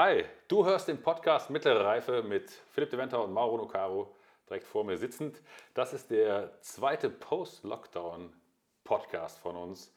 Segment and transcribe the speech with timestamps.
[0.00, 4.14] Hi, du hörst den Podcast Mittlere Reife mit Philipp de Venter und Mauro Nocaro
[4.48, 5.42] direkt vor mir sitzend.
[5.74, 9.92] Das ist der zweite Post-Lockdown-Podcast von uns.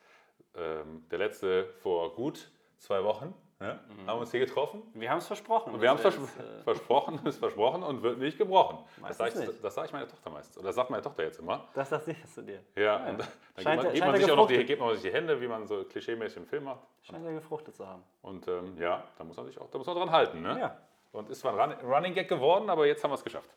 [0.55, 3.35] Ähm, der letzte vor gut zwei Wochen.
[3.61, 3.73] Ja?
[3.73, 4.07] Mhm.
[4.07, 4.81] Haben wir uns hier getroffen.
[4.93, 5.73] Wir haben es versprochen.
[5.73, 8.79] Und wir haben es vers äh versprochen, ist versprochen und wird nicht gebrochen.
[9.07, 10.57] Das sage ich, das ich meiner Tochter meistens.
[10.57, 11.67] Oder das sagt meine Tochter jetzt immer.
[11.75, 12.59] Das sagst du dir.
[12.75, 13.09] Ja, ja.
[13.09, 13.27] und dann
[13.63, 15.67] scheint, gibt man, man sich auch noch die, gibt man sich die Hände, wie man
[15.67, 16.81] so klischeemäßig im Film macht.
[17.03, 18.03] Scheint ja gefruchtet zu haben.
[18.23, 20.41] Und ähm, ja, da muss man sich auch da muss man dran halten.
[20.41, 20.59] Ne?
[20.59, 20.77] Ja.
[21.11, 23.49] Und ist zwar ein Running Gag geworden, aber jetzt haben wir es geschafft.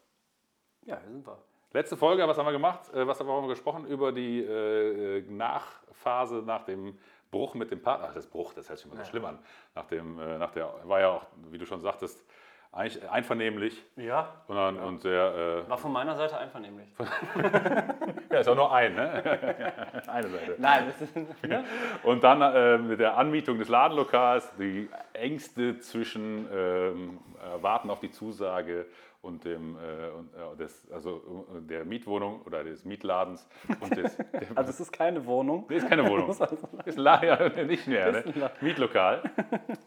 [0.85, 1.39] Ja, hier sind wir.
[1.73, 2.93] Letzte Folge, was haben wir gemacht?
[2.93, 3.87] Äh, was haben wir gesprochen?
[3.87, 6.99] Über die äh, Nachphase nach dem
[7.35, 8.07] Bruch mit dem Partner.
[8.11, 9.09] Ach, das Bruch, das hört sich immer so ja.
[9.09, 9.41] schlimm an.
[9.75, 12.25] Nach, dem, äh, nach der, war ja auch, wie du schon sagtest,
[12.71, 13.85] eigentlich einvernehmlich.
[13.97, 14.35] Ja.
[14.47, 14.83] Und, dann, ja.
[14.83, 16.89] und sehr, äh, War von meiner Seite einvernehmlich.
[18.31, 19.13] ja, ist auch nur ein, ne?
[20.07, 20.55] Eine Seite.
[20.59, 21.65] Nein, das ist, ne?
[22.05, 27.19] Und dann äh, mit der Anmietung des Ladenlokals, die Ängste zwischen ähm,
[27.61, 28.87] Warten auf die Zusage
[29.25, 33.49] und dem, äh, und, äh, des, also äh, der Mietwohnung oder des Mietladens.
[33.81, 34.17] Und des,
[34.55, 35.65] also es ist keine Wohnung.
[35.69, 36.31] Nee, ist keine Wohnung.
[36.85, 38.13] ist ja, nicht mehr.
[38.13, 38.51] Ne?
[38.61, 39.23] Mitlokal,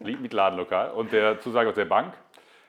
[0.00, 2.14] Mietladenlokal und der Zusage aus der Bank.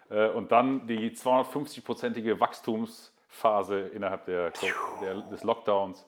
[0.09, 4.51] Äh, und dann die 250-prozentige Wachstumsphase innerhalb der,
[5.01, 6.07] der, des Lockdowns.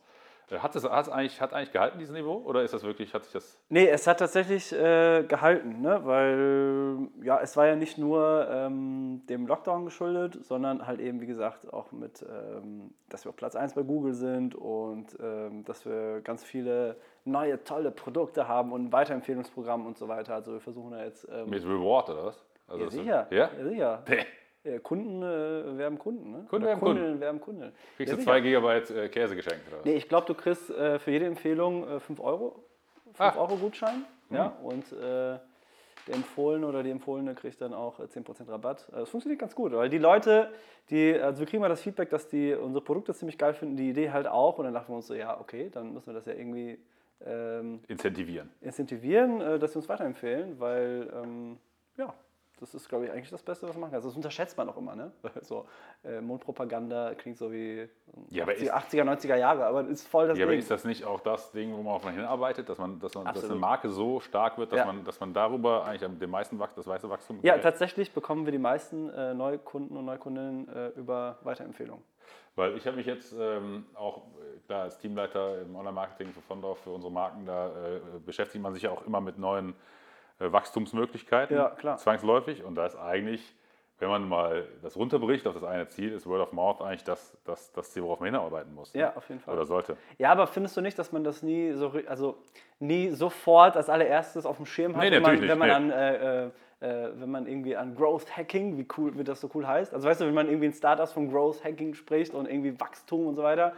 [0.52, 2.36] Äh, hat es eigentlich, hat eigentlich gehalten, dieses Niveau?
[2.46, 3.60] Oder ist das wirklich, hat sich das.
[3.70, 6.02] Nee, es hat tatsächlich äh, gehalten, ne?
[6.04, 11.28] weil ja, es war ja nicht nur ähm, dem Lockdown geschuldet, sondern halt eben, wie
[11.28, 15.86] gesagt, auch mit, ähm, dass wir auf Platz 1 bei Google sind und ähm, dass
[15.86, 20.36] wir ganz viele neue, tolle Produkte haben und ein Weiterempfehlungsprogramm und so weiter.
[20.36, 21.28] Also wir versuchen da jetzt.
[21.32, 22.46] Ähm, mit Reward oder was?
[22.68, 23.28] Also ja, sicher.
[23.30, 23.50] Ja?
[23.58, 24.04] ja sicher.
[24.84, 26.46] Kunden äh, werben Kunden, ne?
[26.48, 27.20] Kunden werben Kunden.
[27.20, 27.72] werben Kunden.
[27.98, 29.82] Kriegst ja, du 2 GB äh, Käse geschenkt, oder?
[29.84, 32.64] Nee, ich glaube, du kriegst äh, für jede Empfehlung 5 äh, Euro.
[33.14, 33.36] 5 ah.
[33.38, 34.06] Euro Gutschein.
[34.30, 34.36] Mhm.
[34.36, 35.40] Ja, und äh,
[36.08, 38.88] der Empfohlene oder die Empfohlene kriegt dann auch 10% äh, Rabatt.
[38.92, 40.52] Das funktioniert ganz gut, weil die Leute,
[40.92, 43.90] die, also wir kriegen mal das Feedback, dass die unsere Produkte ziemlich geil finden, die
[43.90, 44.60] Idee halt auch.
[44.60, 46.78] Und dann dachten wir uns so, ja, okay, dann müssen wir das ja irgendwie
[47.26, 48.52] ähm, incentivieren.
[48.62, 51.58] Incentivieren, dass sie uns weiterempfehlen, weil ähm,
[51.98, 52.14] ja,
[52.62, 54.04] das ist, glaube ich, eigentlich das Beste, was man machen kann.
[54.04, 55.12] Das unterschätzt man auch immer, ne?
[55.42, 55.66] So,
[56.04, 57.90] äh, Mundpropaganda klingt so wie
[58.30, 60.54] ja, 80, 80er, 90er Jahre, aber ist voll das ja, Ding.
[60.54, 63.44] aber ist das nicht auch das Ding, wo man hinarbeitet, dass man, dass man dass
[63.44, 64.86] eine Marke so stark wird, dass, ja.
[64.86, 68.60] man, dass man darüber eigentlich den meisten das weiße Wachstum Ja, tatsächlich bekommen wir die
[68.60, 72.04] meisten äh, Neukunden und Neukundinnen äh, über Weiterempfehlungen.
[72.56, 76.80] Weil ich habe mich jetzt ähm, auch, äh, klar, als Teamleiter im Online-Marketing für Fondorf,
[76.80, 79.74] für unsere Marken, da äh, beschäftigt man sich ja auch immer mit neuen äh,
[80.50, 81.98] Wachstumsmöglichkeiten, ja, klar.
[81.98, 82.64] zwangsläufig.
[82.64, 83.56] Und da ist eigentlich,
[84.00, 87.38] wenn man mal das runterbricht auf das eine Ziel, ist Word of Mouth eigentlich das,
[87.46, 88.94] das, das Ziel, worauf man hinarbeiten muss.
[88.94, 89.02] Ne?
[89.02, 89.54] Ja, auf jeden Fall.
[89.54, 89.98] Oder sollte.
[90.18, 92.38] Ja, aber findest du nicht, dass man das nie so, also
[92.80, 95.74] nie sofort als allererstes auf dem Schirm hat, nee, wenn, man, wenn man nee.
[95.74, 96.50] an äh,
[96.82, 99.94] äh, wenn man irgendwie an Growth Hacking, wie cool, wie das so cool heißt.
[99.94, 103.28] Also weißt du, wenn man irgendwie in Startups von Growth Hacking spricht und irgendwie Wachstum
[103.28, 103.74] und so weiter,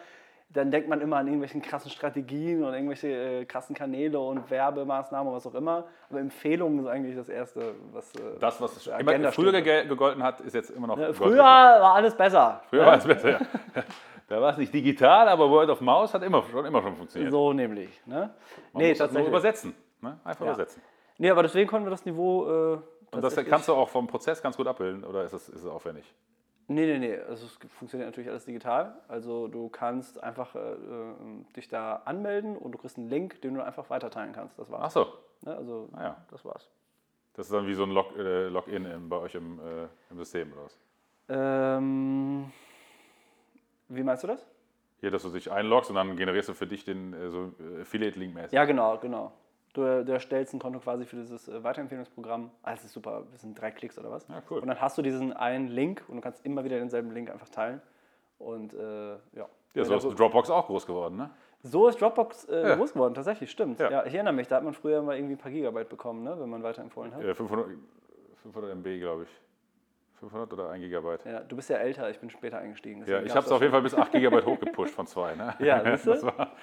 [0.53, 5.27] dann denkt man immer an irgendwelchen krassen Strategien und irgendwelche äh, krassen Kanäle und Werbemaßnahmen
[5.27, 5.85] und was auch immer.
[6.09, 8.13] Aber Empfehlungen ist eigentlich das Erste, was.
[8.15, 10.97] Äh, das, was immer früher ge gegolten hat, ist jetzt immer noch.
[10.97, 12.61] Ja, früher war alles besser.
[12.69, 12.85] Früher ja?
[12.85, 13.39] war alles besser, ja.
[14.29, 17.31] Da war es nicht digital, aber Word of Mouse hat immer schon, immer schon funktioniert.
[17.31, 18.01] So nämlich.
[18.05, 18.33] Ne?
[18.71, 19.75] Man nee, muss das nur übersetzen.
[20.01, 20.17] Ne?
[20.23, 20.53] Einfach ja.
[20.53, 20.81] übersetzen.
[21.17, 22.73] Nee, aber deswegen konnten wir das Niveau.
[22.73, 22.79] Äh,
[23.11, 25.67] und das kannst du auch vom Prozess ganz gut abbilden, oder ist es, ist es
[25.67, 26.11] aufwendig?
[26.67, 27.17] Nee, nee, nee.
[27.17, 29.01] Also es funktioniert natürlich alles digital.
[29.07, 33.55] Also du kannst einfach äh, ähm, dich da anmelden und du kriegst einen Link, den
[33.55, 34.57] du einfach weiterteilen kannst.
[34.57, 34.83] Das war's.
[34.85, 35.13] Ach so.
[35.41, 36.25] Ne, also ah, ja.
[36.29, 36.69] das war's.
[37.33, 40.17] Das ist dann wie so ein Log, äh, Login im, bei euch im, äh, im
[40.17, 40.79] System oder was?
[41.29, 42.51] Ähm,
[43.89, 44.45] wie meinst du das?
[44.99, 47.81] Hier, dass du dich einloggst und dann generierst du für dich den äh, so äh,
[47.81, 48.53] Affiliate-Link mäßig.
[48.53, 49.33] Ja, genau, genau.
[49.73, 52.51] Du, du, erstellst ein Konto quasi für dieses äh, Weiterempfehlungsprogramm.
[52.61, 54.27] Ah, das ist super, das sind drei Klicks oder was?
[54.27, 54.59] Ja, cool.
[54.59, 57.49] Und dann hast du diesen einen Link und du kannst immer wieder denselben Link einfach
[57.49, 57.81] teilen.
[58.37, 59.49] Und äh, ja.
[59.73, 61.31] Ja, so ist Dropbox auch groß geworden, ne?
[61.63, 62.75] So ist Dropbox äh, ja.
[62.75, 63.79] groß geworden, tatsächlich, stimmt.
[63.79, 63.89] Ja.
[63.89, 64.05] ja.
[64.05, 66.49] ich erinnere mich, da hat man früher mal irgendwie ein paar Gigabyte bekommen, ne, wenn
[66.49, 67.23] man weiterempfohlen hat.
[67.23, 67.67] Ja, 500,
[68.43, 69.29] 500 MB, glaube ich.
[70.23, 71.25] 500 oder 1 Gigabyte.
[71.25, 73.03] Ja, du bist ja älter, ich bin später eingestiegen.
[73.05, 75.35] Ja, ich habe es auf jeden Fall bis 8 Gigabyte hochgepusht von 2.
[75.35, 75.53] Ne?
[75.59, 76.53] Ja, das war,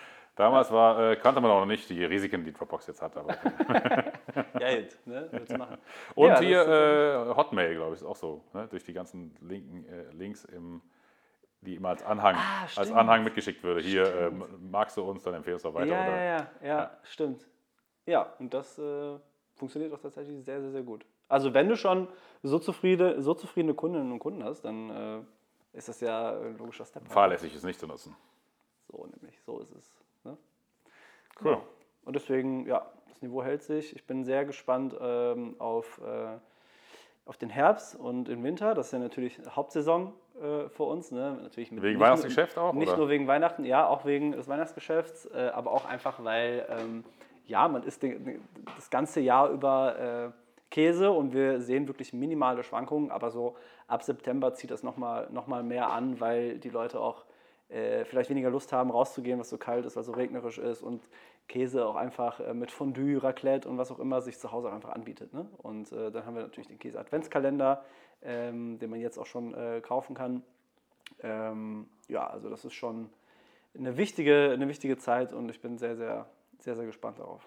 [0.40, 3.14] Damals war, äh, kannte man auch noch nicht die Risiken, die Dropbox jetzt hat.
[3.14, 3.34] Aber
[4.58, 5.28] Geld, ne?
[5.32, 5.76] Willst machen.
[6.14, 8.42] Und ja, hier äh, Hotmail, glaube ich, ist auch so.
[8.54, 8.66] Ne?
[8.68, 10.80] Durch die ganzen Linken, äh, Links, im,
[11.60, 13.82] die immer als Anhang, ah, als Anhang mitgeschickt würde.
[13.82, 15.92] Hier äh, magst du uns, dann empfehlst du auch weiter.
[15.92, 16.16] Ja, oder?
[16.16, 17.46] Ja, ja, ja, stimmt.
[18.06, 19.18] Ja, und das äh,
[19.56, 21.04] funktioniert auch tatsächlich sehr, sehr, sehr gut.
[21.28, 22.08] Also wenn du schon
[22.42, 26.86] so zufriedene, so zufriedene Kundinnen und Kunden hast, dann äh, ist das ja ein logischer
[26.86, 27.06] Step.
[27.08, 28.16] Fahrlässig ist nicht zu nutzen.
[28.90, 29.99] So nämlich, so ist es.
[31.42, 31.52] Cool.
[31.52, 31.60] Ja.
[32.04, 33.94] Und deswegen, ja, das Niveau hält sich.
[33.94, 36.38] Ich bin sehr gespannt ähm, auf, äh,
[37.26, 38.74] auf den Herbst und den Winter.
[38.74, 41.10] Das ist ja natürlich Hauptsaison äh, für uns.
[41.10, 41.38] Ne?
[41.42, 42.72] Natürlich mit, wegen Weihnachtsgeschäft auch?
[42.72, 42.98] Nicht oder?
[42.98, 47.04] nur wegen Weihnachten, ja, auch wegen des Weihnachtsgeschäfts, äh, aber auch einfach, weil ähm,
[47.46, 48.40] ja, man isst den,
[48.76, 50.30] das ganze Jahr über äh,
[50.70, 53.56] Käse und wir sehen wirklich minimale Schwankungen, aber so
[53.88, 57.24] ab September zieht das nochmal noch mal mehr an, weil die Leute auch
[57.70, 61.08] äh, vielleicht weniger Lust haben, rauszugehen, was so kalt ist, was so regnerisch ist und
[61.48, 64.72] Käse auch einfach äh, mit Fondue, Raclette und was auch immer sich zu Hause auch
[64.72, 65.32] einfach anbietet.
[65.32, 65.48] Ne?
[65.58, 67.84] Und äh, dann haben wir natürlich den Käse-Adventskalender,
[68.22, 70.42] ähm, den man jetzt auch schon äh, kaufen kann.
[71.22, 73.10] Ähm, ja, also das ist schon
[73.76, 76.26] eine wichtige, eine wichtige Zeit und ich bin sehr, sehr,
[76.58, 77.46] sehr, sehr gespannt darauf.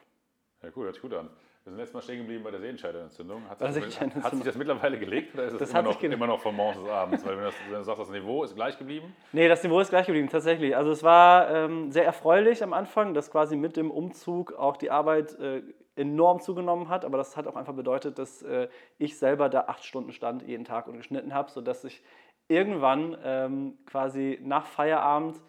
[0.62, 1.30] Ja, cool, hört sich gut an.
[1.63, 3.50] Wir sind letztes Mal stehen geblieben bei der Sehenscheidenentzündung.
[3.50, 6.54] Hat, sich, hat sich das mittlerweile gelegt oder ist es immer, noch, immer noch von
[6.54, 7.25] morgens bis abends?
[7.25, 9.15] Weil wenn, das, wenn, du sagst, das Niveau ist gleich geblieben?
[9.31, 10.75] Nee, das Niveau ist gleich geblieben, tatsächlich.
[10.75, 14.92] Also es war ähm, sehr erfreulich am Anfang, dass quasi mit dem Umzug auch die
[14.92, 15.62] Arbeit äh,
[15.95, 17.06] enorm zugenommen hat.
[17.06, 18.68] Aber das hat auch einfach bedeutet, dass äh,
[18.98, 22.04] ich selber da acht Stunden stand jeden Tag und geschnitten habe, sodass ich
[22.50, 25.39] irgendwann ähm, quasi nach Feierabend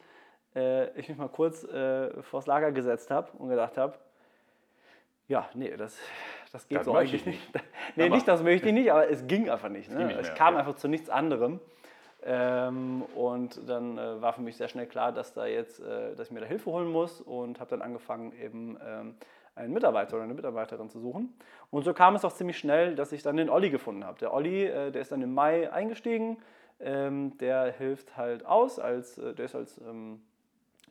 [0.55, 3.99] äh, ich mich mal kurz äh, vors Lager gesetzt habe und gedacht habe,
[5.29, 5.99] ja, nee, das,
[6.53, 7.55] das geht das so eigentlich nicht.
[7.55, 7.65] nicht.
[7.97, 9.91] nee, nicht, das möchte ich nicht, aber es ging einfach nicht.
[9.91, 10.07] Ne?
[10.07, 10.61] Nicht es kam okay.
[10.61, 11.61] einfach zu nichts anderem.
[12.27, 16.29] Ähm, und dann äh, war für mich sehr schnell klar, dass, da jetzt, äh, dass
[16.29, 19.15] ich mir da Hilfe holen muss und habe dann angefangen, eben ähm,
[19.55, 21.35] einen Mitarbeiter oder eine Mitarbeiterin zu suchen.
[21.71, 24.19] Und so kam es auch ziemlich schnell, dass ich dann den Olli gefunden habe.
[24.19, 26.39] Der Olli, äh, der ist dann im Mai eingestiegen.
[26.81, 30.23] Ähm, der hilft halt aus, als, äh, der ist als ähm,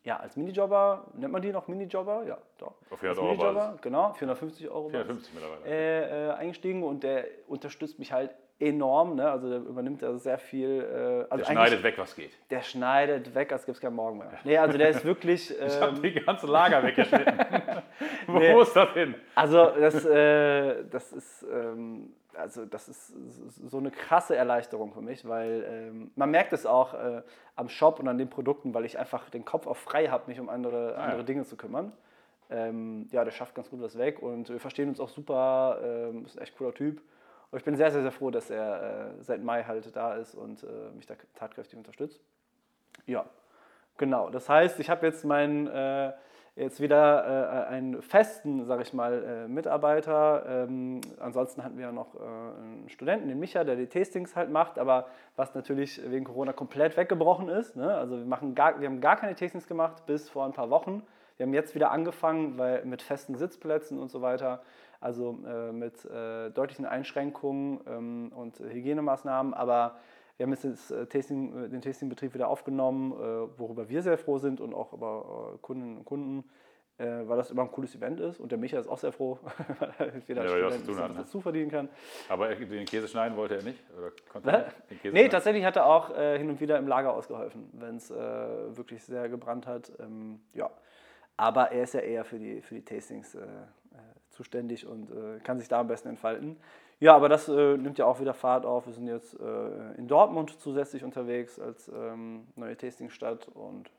[0.03, 2.23] ja, als Minijobber, nennt man die noch Minijobber?
[2.27, 2.73] Ja, doch.
[2.89, 5.65] Auf 400 Euro Minijobber, genau, 450 Euro 450 mittlerweile.
[5.65, 9.29] Äh, äh, eingestiegen und der unterstützt mich halt enorm, ne?
[9.29, 10.81] also der übernimmt also sehr viel.
[10.81, 12.31] Äh, also der schneidet weg, was geht.
[12.49, 14.31] Der schneidet weg, als gibt es keinen Morgen mehr.
[14.43, 15.51] Nee, also der ist wirklich...
[15.59, 17.37] Ähm, ich habe die ganze Lager weggeschnitten.
[18.27, 19.15] Wo nee, ist das hin?
[19.35, 21.45] Also das, äh, das ist...
[21.51, 23.13] Ähm, also das ist
[23.69, 27.21] so eine krasse Erleichterung für mich, weil ähm, man merkt es auch äh,
[27.55, 30.39] am Shop und an den Produkten, weil ich einfach den Kopf auch frei habe, mich
[30.39, 31.23] um andere, ah, andere ja.
[31.23, 31.93] Dinge zu kümmern.
[32.49, 36.25] Ähm, ja, der schafft ganz gut was weg und wir verstehen uns auch super, ähm,
[36.25, 37.01] ist ein echt cooler Typ.
[37.51, 40.35] Und ich bin sehr, sehr, sehr froh, dass er äh, seit Mai halt da ist
[40.35, 42.19] und äh, mich da tatkräftig unterstützt.
[43.05, 43.25] Ja,
[43.97, 44.29] genau.
[44.29, 46.13] Das heißt, ich habe jetzt meinen äh,
[46.55, 50.45] jetzt wieder äh, einen festen, sage ich mal, äh, Mitarbeiter.
[50.47, 54.51] Ähm, ansonsten hatten wir ja noch äh, einen Studenten, den Micha, der die Tastings halt
[54.51, 57.75] macht, aber was natürlich wegen Corona komplett weggebrochen ist.
[57.75, 57.93] Ne?
[57.95, 61.03] Also wir, machen gar, wir haben gar keine Tastings gemacht bis vor ein paar Wochen.
[61.37, 64.61] Wir haben jetzt wieder angefangen, weil mit festen Sitzplätzen und so weiter,
[65.01, 69.95] also äh, mit äh, deutlichen Einschränkungen ähm, und Hygienemaßnahmen, aber
[70.37, 74.17] wir haben jetzt das äh, Tasting, äh, den Tastingbetrieb wieder aufgenommen, äh, worüber wir sehr
[74.17, 76.43] froh sind und auch über Kundinnen und Kunden,
[76.95, 78.39] weil das immer ein cooles Event ist.
[78.39, 79.39] Und der Micha ist auch sehr froh,
[79.79, 81.89] weil er wieder ja, Student was, was dazu verdienen kann.
[82.29, 83.83] Aber den Käse schneiden wollte er nicht?
[83.97, 87.13] Oder konnte er den Käse nee, tatsächlich hat er auch hin und wieder im Lager
[87.13, 89.91] ausgeholfen, wenn es wirklich sehr gebrannt hat.
[89.99, 90.69] Ähm, ja.
[91.35, 93.35] Aber er ist ja eher für die, für die Tastings
[94.29, 95.11] zuständig und
[95.43, 96.57] kann sich da am besten entfalten.
[97.03, 98.85] Ja, aber das äh, nimmt ja auch wieder Fahrt auf.
[98.87, 103.91] Wir sind jetzt äh, in Dortmund zusätzlich unterwegs als ähm, neue Tastingstadt und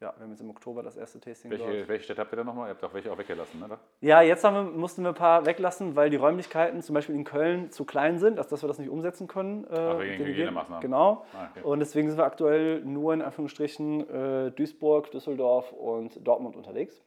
[0.00, 1.88] ja, wir haben jetzt im Oktober das erste Tasting welche, dort.
[1.88, 2.66] Welche Städte habt ihr da nochmal?
[2.66, 3.78] Ihr habt auch welche auch weggelassen, oder?
[4.00, 7.70] Ja, jetzt wir, mussten wir ein paar weglassen, weil die Räumlichkeiten zum Beispiel in Köln
[7.70, 9.62] zu klein sind, als dass wir das nicht umsetzen können.
[9.70, 10.82] Äh, Ach, wegen Hygienemaßnahmen.
[10.82, 11.24] Genau.
[11.32, 11.62] Ah, okay.
[11.62, 17.00] Und deswegen sind wir aktuell nur in Anführungsstrichen äh, Duisburg, Düsseldorf und Dortmund unterwegs.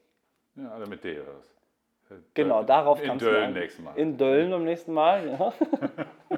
[0.55, 1.52] Ja, alle mit D oder was?
[2.33, 3.23] Genau, darauf kam es.
[3.23, 3.97] In Dölln nächstes Mal.
[3.97, 5.53] In Dölln beim nächsten Mal, ja.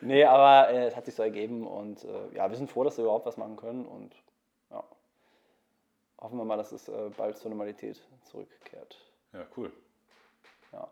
[0.00, 2.96] nee, aber äh, es hat sich so ergeben und äh, ja, wir sind froh, dass
[2.96, 4.14] wir überhaupt was machen können und
[4.70, 4.82] ja,
[6.20, 8.98] hoffen wir mal, dass es äh, bald zur Normalität zurückkehrt.
[9.32, 9.72] Ja, cool.
[10.72, 10.88] Ja.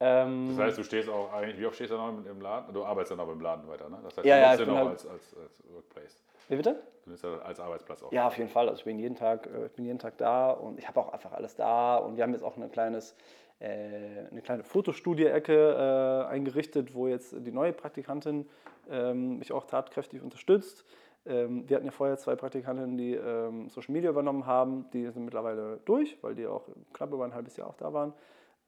[0.00, 2.74] Ähm, das heißt, du stehst auch eigentlich, wie oft stehst du noch im Laden?
[2.74, 4.00] Du arbeitest dann auch im Laden weiter, ne?
[4.02, 6.24] Das heißt, ja, du ja, nutzt den auch halt als, als, als Workplace.
[6.48, 6.82] Wie bitte?
[7.04, 8.12] Du nutzt ja als Arbeitsplatz auch.
[8.12, 8.68] Ja, auf jeden Fall.
[8.68, 11.12] Also ich bin jeden Tag, äh, ich bin jeden Tag da und ich habe auch
[11.12, 13.14] einfach alles da und wir haben jetzt auch ein kleines
[13.60, 18.46] äh, eine kleine Fotostudie-Ecke äh, eingerichtet, wo jetzt die neue Praktikantin
[18.90, 20.84] ähm, mich auch tatkräftig unterstützt.
[21.26, 24.90] Ähm, wir hatten ja vorher zwei Praktikantinnen, die ähm, Social Media übernommen haben.
[24.92, 28.12] Die sind mittlerweile durch, weil die auch knapp über ein halbes Jahr auch da waren.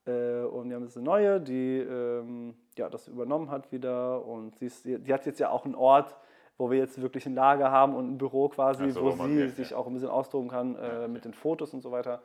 [0.06, 4.25] Äh, und wir haben jetzt eine neue, die ähm, ja, das übernommen hat wieder.
[4.25, 6.16] Und sie, ist, die hat jetzt ja auch einen Ort,
[6.59, 9.57] wo wir jetzt wirklich ein Lager haben und ein Büro quasi, so, wo sie geht,
[9.57, 9.77] sich ja.
[9.77, 12.23] auch ein bisschen austoben kann äh, ja, mit den Fotos und so weiter.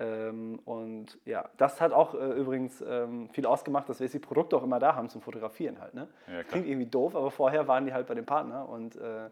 [0.00, 4.18] Ähm, und ja, das hat auch äh, übrigens ähm, viel ausgemacht, dass wir jetzt die
[4.18, 5.94] Produkte auch immer da haben zum Fotografieren halt.
[5.94, 6.08] Ne?
[6.26, 9.30] Ja, Klingt irgendwie doof, aber vorher waren die halt bei dem Partner und äh,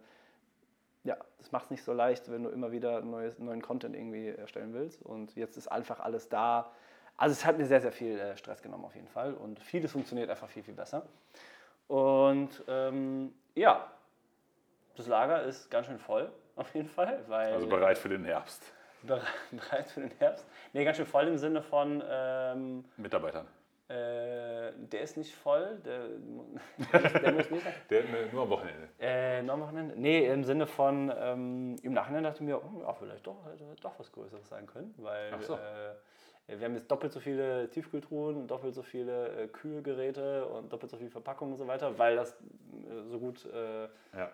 [1.04, 4.28] ja, das macht es nicht so leicht, wenn du immer wieder neues, neuen Content irgendwie
[4.28, 5.02] erstellen willst.
[5.02, 6.70] Und jetzt ist einfach alles da.
[7.16, 9.92] Also es hat mir sehr, sehr viel äh, Stress genommen auf jeden Fall und vieles
[9.92, 11.06] funktioniert einfach viel, viel besser.
[11.88, 13.90] Und ähm, ja,
[14.96, 17.24] das Lager ist ganz schön voll, auf jeden Fall.
[17.28, 18.62] Weil, also bereit für den Herbst.
[19.02, 20.46] Bereit für den Herbst?
[20.72, 22.02] Nee, ganz schön voll im Sinne von.
[22.08, 23.48] Ähm, Mitarbeitern.
[23.92, 26.08] Äh, der ist nicht voll, der,
[27.20, 27.66] der muss nicht.
[27.90, 28.88] Der, nur am Wochenende.
[28.98, 29.94] Äh, nur am Wochenende?
[29.98, 33.64] Nee, im Sinne von, ähm, im Nachhinein dachte ich mir, oh, ja, vielleicht doch, hätte
[33.82, 35.54] doch was Größeres sein können, weil so.
[35.54, 40.90] äh, wir haben jetzt doppelt so viele Tiefkühltruhen, doppelt so viele äh, Kühlgeräte und doppelt
[40.90, 43.46] so viele Verpackungen und so weiter, weil das äh, so gut
[44.16, 44.30] ja.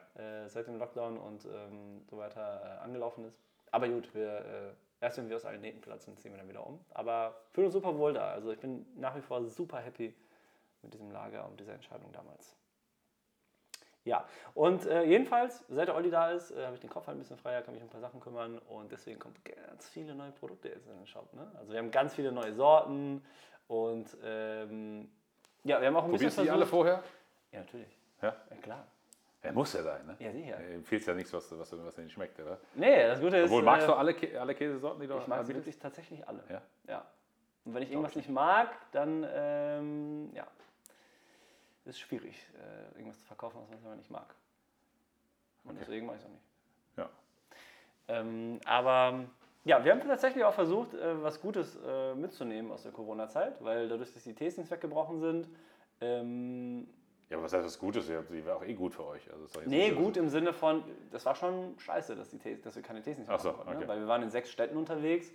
[0.47, 3.39] seit dem Lockdown und ähm, so weiter angelaufen ist.
[3.71, 6.85] Aber gut, wir Erst wenn wir aus allen Nähten platzen, ziehen wir dann wieder um.
[6.91, 8.31] Aber fühlen uns super wohl da.
[8.31, 10.15] Also ich bin nach wie vor super happy
[10.83, 12.57] mit diesem Lager und dieser Entscheidung damals.
[14.05, 17.17] Ja, und äh, jedenfalls, seit der Olli da ist, äh, habe ich den Kopf halt
[17.17, 20.15] ein bisschen freier, kann mich um ein paar Sachen kümmern und deswegen kommen ganz viele
[20.15, 21.33] neue Produkte jetzt in den Shop.
[21.35, 21.51] Ne?
[21.59, 23.23] Also wir haben ganz viele neue Sorten
[23.67, 25.11] und ähm,
[25.65, 27.03] ja, wir haben auch ein Probierst bisschen die alle vorher?
[27.53, 27.99] Ja, natürlich.
[28.23, 28.35] Ja?
[28.49, 28.87] ja klar.
[29.41, 30.17] Er muss ja sein, ne?
[30.19, 30.57] Ja, sicher.
[30.57, 32.59] Er empfiehlt ja nichts, was, was, was dir nicht schmeckt, oder?
[32.75, 33.51] Nee, das Gute ist.
[33.51, 36.43] Obwohl, magst du äh, alle, alle Käsesorten, die du Ich mag sie wirklich tatsächlich alle.
[36.49, 36.63] Ja.
[36.89, 37.07] ja.
[37.65, 40.47] Und wenn ich irgendwas nicht mag, dann, ähm, ja,
[41.85, 44.35] ist schwierig, äh, irgendwas zu verkaufen, was man nicht mag.
[45.65, 45.81] Und okay.
[45.81, 46.45] deswegen mache ich es auch nicht.
[46.97, 47.09] Ja.
[48.09, 49.25] Ähm, aber
[49.65, 53.89] ja, wir haben tatsächlich auch versucht, äh, was Gutes äh, mitzunehmen aus der Corona-Zeit, weil
[53.89, 55.49] dadurch, dass die Tastings weggebrochen sind,
[56.01, 56.89] ähm,
[57.49, 58.07] was heißt das Gutes?
[58.07, 59.23] Die wäre auch eh gut für euch.
[59.33, 63.03] Also nee, gut im Sinne von, das war schon scheiße, dass, die, dass wir keine
[63.03, 63.71] Tastings machen so, konnten.
[63.71, 63.77] Ne?
[63.77, 63.85] Okay.
[63.85, 63.89] Ne?
[63.89, 65.33] Weil wir waren in sechs Städten unterwegs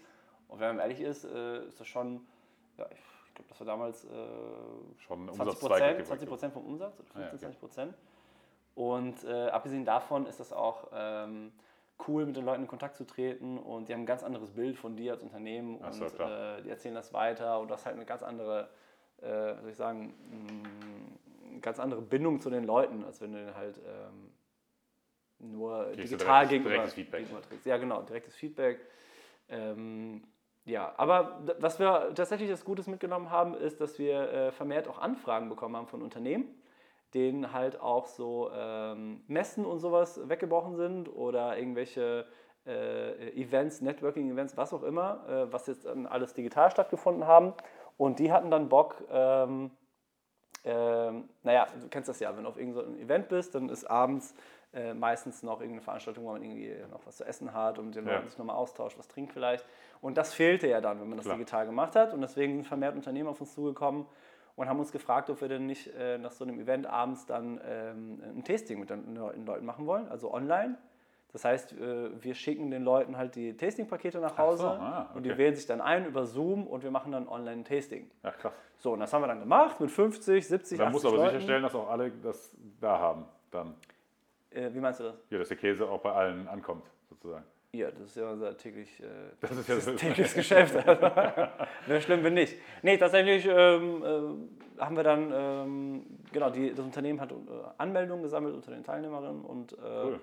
[0.47, 2.21] und wenn man ehrlich ist, äh, ist das schon,
[2.77, 4.07] ja, ich, glaube, das war damals äh,
[4.99, 7.37] schon 20 Prozent, 20 Prozent vom Umsatz oder 15, ah, ja, okay.
[7.39, 7.95] 20 Prozent.
[8.75, 11.51] Und äh, abgesehen davon ist das auch ähm,
[12.07, 14.77] cool, mit den Leuten in Kontakt zu treten und die haben ein ganz anderes Bild
[14.77, 17.95] von dir als Unternehmen und so, äh, die erzählen das weiter und du hast halt
[17.95, 18.69] eine ganz andere,
[19.21, 20.92] äh, soll ich sagen, mh,
[21.63, 24.31] ganz andere Bindung zu den Leuten, als wenn du den halt ähm,
[25.39, 27.25] nur Kriegst digital gegenüber, direktes Feedback.
[27.49, 27.65] trägst.
[27.65, 28.79] Ja, genau, direktes Feedback.
[29.49, 30.23] Ähm,
[30.65, 34.99] ja, aber was wir tatsächlich das Gutes mitgenommen haben, ist, dass wir äh, vermehrt auch
[34.99, 36.45] Anfragen bekommen haben von Unternehmen,
[37.13, 42.25] denen halt auch so ähm, Messen und sowas weggebrochen sind oder irgendwelche
[42.65, 47.53] äh, Events, Networking-Events, was auch immer, äh, was jetzt alles digital stattgefunden haben.
[47.97, 49.71] Und die hatten dann Bock, ähm,
[50.63, 54.33] ähm, naja, du kennst das ja, wenn du auf irgendeinem Event bist, dann ist abends
[54.73, 58.07] äh, meistens noch irgendeine Veranstaltung, wo man irgendwie noch was zu essen hat und den
[58.07, 58.13] ja.
[58.13, 59.65] Leuten sich nochmal austauscht, was trinkt vielleicht.
[60.01, 61.37] Und das fehlte ja dann, wenn man das Klar.
[61.37, 62.13] digital gemacht hat.
[62.13, 64.05] Und deswegen sind vermehrt Unternehmen auf uns zugekommen
[64.55, 67.59] und haben uns gefragt, ob wir denn nicht äh, nach so einem Event abends dann
[67.65, 70.77] ähm, ein Tasting mit den Leuten machen wollen, also online.
[71.33, 75.17] Das heißt, äh, wir schicken den Leuten halt die Tasting-Pakete nach Hause so, ah, okay.
[75.17, 78.09] und die wählen sich dann ein über Zoom und wir machen dann online ein Tasting.
[78.23, 78.53] Ja, krass.
[78.77, 81.29] So, und das haben wir dann gemacht mit 50, 70, Man 80 muss aber Leuten.
[81.31, 83.25] sicherstellen, dass auch alle das da haben.
[83.49, 83.73] Dann.
[84.51, 85.15] Äh, wie meinst du das?
[85.31, 87.45] Ja, dass der Käse auch bei allen ankommt, sozusagen.
[87.71, 89.05] Ja, das ist ja unser täglich, äh,
[89.41, 90.75] das ist ja das tägliches Geschäft.
[91.87, 92.55] Wäre schlimm, wenn nicht.
[92.83, 97.35] Nee, tatsächlich ähm, äh, haben wir dann, ähm, genau, die, das Unternehmen hat äh,
[97.79, 100.19] Anmeldungen gesammelt unter den Teilnehmerinnen und äh, cool.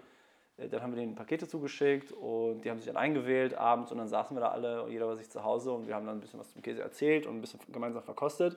[0.61, 3.99] Äh, dann haben wir denen Pakete zugeschickt und die haben sich dann eingewählt abends und
[3.99, 6.21] dann saßen wir da alle, jeder bei sich zu Hause und wir haben dann ein
[6.21, 8.57] bisschen was zum Käse erzählt und ein bisschen gemeinsam verkostet.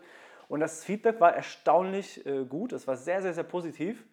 [0.50, 4.06] Und das Feedback war erstaunlich äh, gut, es war sehr, sehr, sehr positiv,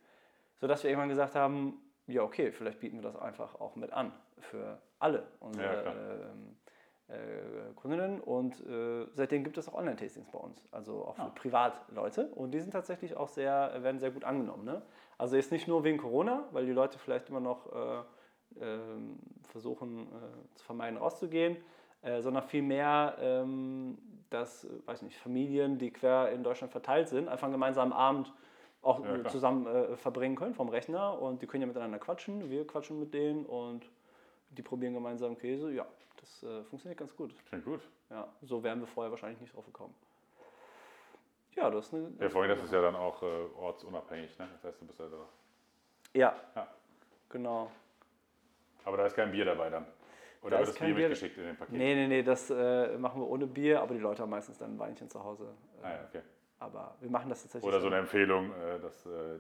[0.57, 4.13] sodass wir irgendwann gesagt haben, ja okay, vielleicht bieten wir das einfach auch mit an
[4.39, 6.57] für alle unsere ja, ähm,
[7.09, 11.33] äh, Kundinnen und äh, seitdem gibt es auch Online-Tastings bei uns, also auch für ah.
[11.35, 14.65] Privatleute und die sind tatsächlich auch sehr, werden sehr gut angenommen.
[14.65, 14.83] Ne?
[15.21, 18.79] Also jetzt nicht nur wegen Corona, weil die Leute vielleicht immer noch äh, äh,
[19.51, 21.59] versuchen äh, zu vermeiden, rauszugehen,
[22.01, 23.99] äh, sondern vielmehr, ähm,
[24.31, 28.33] dass, weiß nicht, Familien, die quer in Deutschland verteilt sind, einfach einen gemeinsamen Abend
[28.81, 32.99] auch ja, zusammen verbringen können vom Rechner und die können ja miteinander quatschen, wir quatschen
[32.99, 33.91] mit denen und
[34.49, 35.71] die probieren gemeinsam Käse.
[35.71, 35.85] Ja,
[36.17, 37.35] das äh, funktioniert ganz gut.
[37.47, 37.81] Klingt gut.
[38.09, 39.95] Ja, so wären wir vorher wahrscheinlich nicht drauf gekommen.
[41.61, 42.11] Ja, das ist eine.
[42.19, 43.27] Ja, vorhin, das ist ja dann auch äh,
[43.59, 44.49] ortsunabhängig, ne?
[44.53, 46.19] Das heißt, du bist ja da.
[46.19, 46.35] Ja.
[46.57, 46.69] ja.
[47.29, 47.71] Genau.
[48.85, 49.87] Aber da ist kein Bier dabei dann.
[50.43, 51.77] Oder da wird das Bier, Bier mitgeschickt in den Paket?
[51.77, 54.75] Nee, nee, nee, das äh, machen wir ohne Bier, aber die Leute haben meistens dann
[54.75, 55.49] ein Weinchen zu Hause.
[55.83, 56.23] ah, ja, okay.
[56.59, 57.69] Aber wir machen das tatsächlich.
[57.69, 59.39] Oder so eine Empfehlung, äh, dass äh,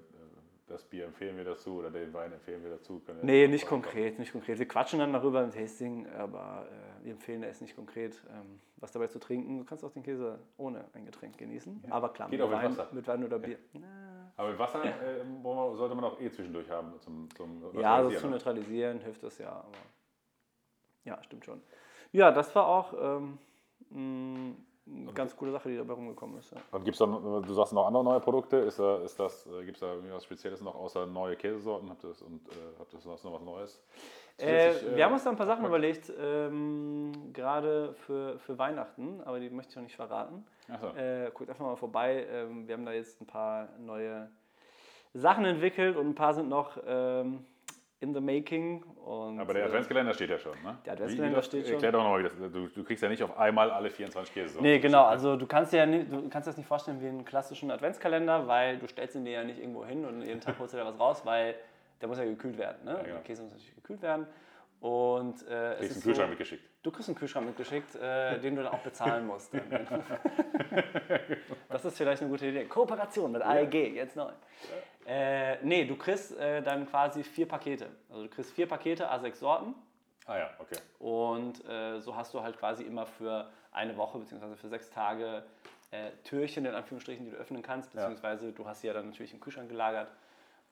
[0.70, 3.00] das Bier empfehlen wir dazu oder den Wein empfehlen wir dazu?
[3.00, 4.58] Können nee, nicht konkret, nicht konkret.
[4.58, 8.92] Wir quatschen dann darüber im Tasting, aber äh, wir empfehlen es nicht konkret, ähm, was
[8.92, 9.58] dabei zu trinken.
[9.58, 11.92] Du kannst auch den Käse ohne ein Getränk genießen, ja.
[11.92, 13.58] aber klar, Geht mit, Wein, mit Wein oder Bier.
[13.72, 13.80] Ja.
[14.36, 18.28] Aber mit Wasser äh, sollte man auch eh zwischendurch haben zum, zum Ja, also zu
[18.28, 19.78] neutralisieren hilft das ja, aber
[21.04, 21.60] ja, stimmt schon.
[22.12, 22.94] Ja, das war auch
[23.92, 24.56] ähm,
[24.92, 26.52] eine ganz coole Sache, die dabei rumgekommen ist.
[26.52, 26.58] Ja.
[26.72, 29.76] Und gibt es dann, du sagst noch andere neue Produkte, ist da, ist das, gibt
[29.76, 31.88] es da irgendwas Spezielles noch außer neue Käsesorten?
[31.90, 33.82] Habt ihr das, und, äh, habt ihr noch was Neues?
[34.38, 39.38] Äh, wir haben uns da ein paar Sachen überlegt, ähm, gerade für, für Weihnachten, aber
[39.38, 40.46] die möchte ich noch nicht verraten.
[40.80, 40.88] So.
[40.88, 42.26] Äh, guckt einfach mal vorbei.
[42.30, 44.30] Ähm, wir haben da jetzt ein paar neue
[45.12, 47.44] Sachen entwickelt und ein paar sind noch ähm,
[48.00, 48.82] in the making.
[49.04, 50.78] Und, Aber der äh, Adventskalender steht ja schon, ne?
[50.84, 51.74] Der Adventskalender steht schon.
[51.74, 54.60] Erklär doch nochmal, du, du kriegst ja nicht auf einmal alle 24 Käse.
[54.60, 55.04] Nee, genau.
[55.04, 58.78] Also du kannst, ja nicht, du kannst das nicht vorstellen wie einen klassischen Adventskalender, weil
[58.78, 60.98] du stellst ihn dir ja nicht irgendwo hin und jeden Tag holst du da was
[60.98, 61.54] raus, weil
[62.00, 62.84] der muss ja gekühlt werden.
[62.84, 62.92] Ne?
[62.92, 63.14] Ja, genau.
[63.14, 64.26] Der Käse muss natürlich gekühlt werden.
[64.80, 66.64] Und, äh, kriegst einen Kühlschrank so, mitgeschickt.
[66.82, 69.52] Du kriegst einen Kühlschrank mitgeschickt, äh, den du dann auch bezahlen musst.
[71.68, 72.64] das ist vielleicht eine gute Idee.
[72.64, 74.30] Kooperation mit AEG, jetzt neu.
[75.06, 77.88] Äh, nee, du kriegst äh, dann quasi vier Pakete.
[78.08, 79.74] Also du kriegst vier Pakete, A6 Sorten.
[80.26, 80.76] Ah ja, okay.
[80.98, 84.56] Und äh, so hast du halt quasi immer für eine Woche bzw.
[84.56, 85.42] für sechs Tage
[85.90, 88.52] äh, Türchen in Anführungsstrichen, die du öffnen kannst, beziehungsweise ja.
[88.52, 90.10] du hast sie ja dann natürlich im Kühlschrank gelagert.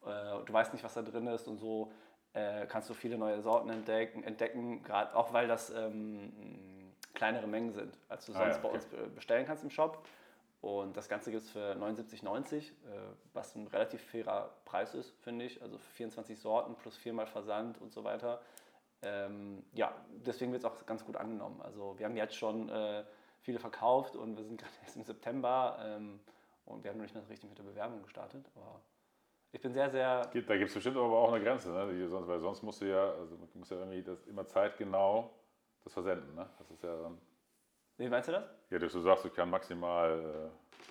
[0.05, 1.91] Äh, du weißt nicht, was da drin ist und so
[2.35, 6.33] äh, kannst du viele neue Sorten entdecken, entdecken gerade auch weil das ähm,
[7.15, 8.63] kleinere Mengen sind, als du sonst ah, ja, okay.
[8.63, 10.05] bei uns bestellen kannst im Shop.
[10.61, 12.73] Und das Ganze gibt es für 79,90, äh,
[13.33, 15.63] was ein relativ fairer Preis ist, finde ich.
[15.63, 18.41] Also 24 Sorten plus viermal Versand und so weiter.
[19.03, 19.95] Ähm, ja,
[20.27, 21.63] deswegen wird es auch ganz gut angenommen.
[21.63, 23.05] Also wir haben jetzt schon äh,
[23.41, 26.21] viele verkauft und wir sind gerade erst im September ähm,
[26.65, 28.51] und wir haben noch nicht so richtig mit der Bewerbung gestartet.
[28.57, 28.81] Aber
[29.53, 30.23] ich bin sehr, sehr.
[30.23, 32.09] Da gibt es bestimmt aber auch eine Grenze, ne?
[32.09, 35.31] sonst, weil sonst musst du ja, also musst ja irgendwie das immer zeitgenau
[35.85, 36.35] das versenden.
[36.35, 36.49] Ne?
[36.59, 37.19] Das ist ja dann.
[37.99, 38.45] Wie meinst du das?
[38.71, 40.51] Ja, du sagst, du kannst maximal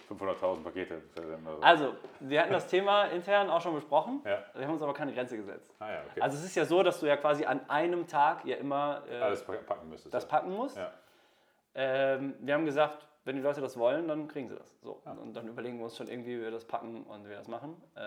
[0.10, 1.48] äh, 500.000 Pakete versenden.
[1.48, 1.62] Also.
[1.62, 4.22] also, wir hatten das Thema intern auch schon besprochen.
[4.26, 4.44] Ja.
[4.54, 5.74] Wir haben uns aber keine Grenze gesetzt.
[5.80, 6.22] Ah, ja, okay.
[6.22, 9.20] Also es ist ja so, dass du ja quasi an einem Tag ja immer äh,
[9.20, 10.14] alles packen müsstest.
[10.14, 10.78] Das packen musst.
[10.78, 10.94] Ja.
[11.76, 14.80] Ähm, wir haben gesagt, wenn die Leute das wollen, dann kriegen sie das.
[14.82, 15.02] So.
[15.06, 15.12] Ja.
[15.12, 17.48] Und dann überlegen wir uns schon irgendwie, wie wir das packen und wie wir das
[17.48, 17.82] machen.
[17.96, 18.00] Äh,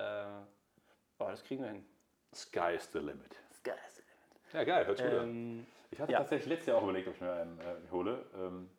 [1.18, 1.84] aber das kriegen wir hin.
[2.34, 3.36] Sky's the limit.
[3.52, 4.54] Sky's the limit.
[4.54, 6.18] Ja, geil, hört sich ähm, gut Ich hatte ja.
[6.18, 8.24] tatsächlich letztes Jahr auch überlegt, ob ich mir einen äh, hole.
[8.34, 8.70] Ähm,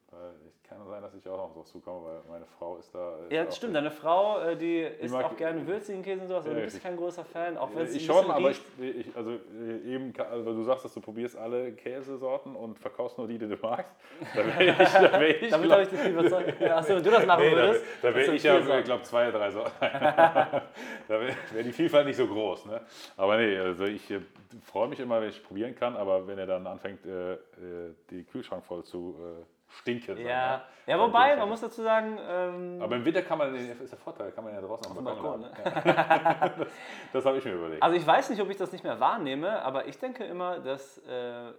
[0.46, 3.16] es kann sein, dass ich auch noch so zukomme, weil meine Frau ist da.
[3.20, 3.76] Ist ja, das stimmt.
[3.76, 6.84] Deine Frau, äh, die isst auch gerne würzigen Käse und sowas, aber ja, du bist
[6.84, 10.54] kein großer Fan, auch wenn es Ich schon, aber ich, ich, also äh, eben, also
[10.54, 13.94] du sagst, dass du probierst alle Käsesorten und verkaufst nur die, die du magst.
[14.36, 16.60] Da wäre ich, da wär ich Damit habe ich dich überzeugt.
[16.60, 17.86] Ja, achso, wenn du das machen nee, würdest.
[18.02, 19.72] Da, da wäre ich ja, ich glaube, zwei, drei Sorten.
[19.80, 20.64] da
[21.08, 22.66] wäre wär die Vielfalt nicht so groß.
[22.66, 22.82] Ne?
[23.16, 24.20] Aber nee, also ich äh,
[24.64, 27.38] freue mich immer, wenn ich probieren kann, aber wenn er dann anfängt, äh, äh
[28.10, 30.18] die Kühlschrank voll zu äh, stinken.
[30.18, 32.18] Ja, ja wobei, man muss dazu sagen.
[32.22, 35.04] Ähm, aber im Winter kann man, ist der Vorteil, kann man ja draußen auf dem
[35.04, 35.42] Balkon.
[35.42, 35.52] Ne?
[35.64, 36.68] das,
[37.14, 37.84] das habe ich mir überlegt.
[37.84, 40.98] Also ich weiß nicht, ob ich das nicht mehr wahrnehme, aber ich denke immer, dass
[41.00, 41.52] äh,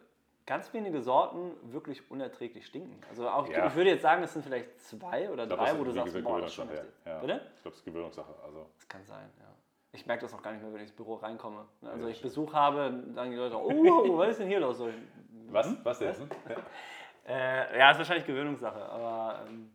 [0.47, 3.01] ganz wenige Sorten wirklich unerträglich stinken.
[3.09, 3.67] Also auch, ja.
[3.67, 6.41] ich würde jetzt sagen, es sind vielleicht zwei oder glaub, drei, wo du sagst, boah,
[6.41, 6.69] das ist schon
[7.05, 7.19] ja.
[7.19, 7.41] Bitte?
[7.57, 8.35] Ich glaube, es ist Gewöhnungssache.
[8.45, 8.67] Also.
[8.77, 9.47] Das kann sein, ja.
[9.95, 11.67] Ich merke das auch gar nicht mehr, wenn ich ins Büro reinkomme.
[11.83, 14.79] Also ich Besuch habe, sagen die Leute, oh, was ist denn hier los?
[14.79, 14.89] So,
[15.51, 15.77] was?
[15.85, 16.15] Was denn?
[17.27, 19.71] Äh, ja, ist wahrscheinlich Gewöhnungssache, aber ähm,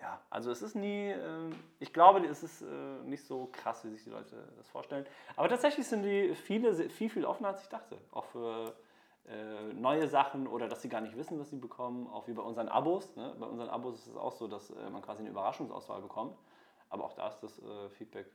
[0.00, 2.66] ja, also es ist nie, äh, ich glaube, es ist äh,
[3.04, 5.06] nicht so krass, wie sich die Leute das vorstellen.
[5.36, 7.98] Aber tatsächlich sind die viele viel, viel offener, als ich dachte.
[8.12, 8.74] Auch für
[9.26, 12.06] äh, neue Sachen oder dass sie gar nicht wissen, was sie bekommen.
[12.06, 13.16] Auch wie bei unseren Abos.
[13.16, 13.34] Ne?
[13.38, 16.36] Bei unseren Abos ist es auch so, dass äh, man quasi eine Überraschungsauswahl bekommt.
[16.90, 18.26] Aber auch da ist das äh, Feedback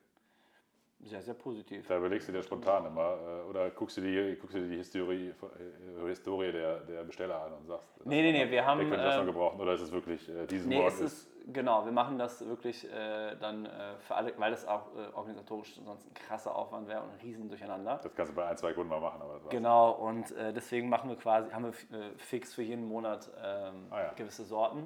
[1.05, 1.85] sehr, sehr positiv.
[1.87, 5.29] Da überlegst du dir spontan immer äh, oder guckst du dir, guckst du die Historie,
[5.29, 8.79] äh, Historie der, der Besteller an und sagst, nee, nee, nee, wir haben.
[8.79, 11.03] Der könnte das noch ähm, gebrauchen oder ist es wirklich äh, diesen nee, Morgen?
[11.03, 15.13] Ist, genau, wir machen das wirklich äh, dann äh, für alle, weil das auch äh,
[15.13, 17.99] organisatorisch sonst ein krasser Aufwand wäre und ein riesen Durcheinander.
[18.01, 19.21] Das kannst du bei ein, zwei Kunden mal machen.
[19.21, 21.73] Aber genau, und deswegen machen wir quasi, haben wir
[22.17, 24.13] fix für jeden Monat ähm, ah, ja.
[24.15, 24.85] gewisse Sorten.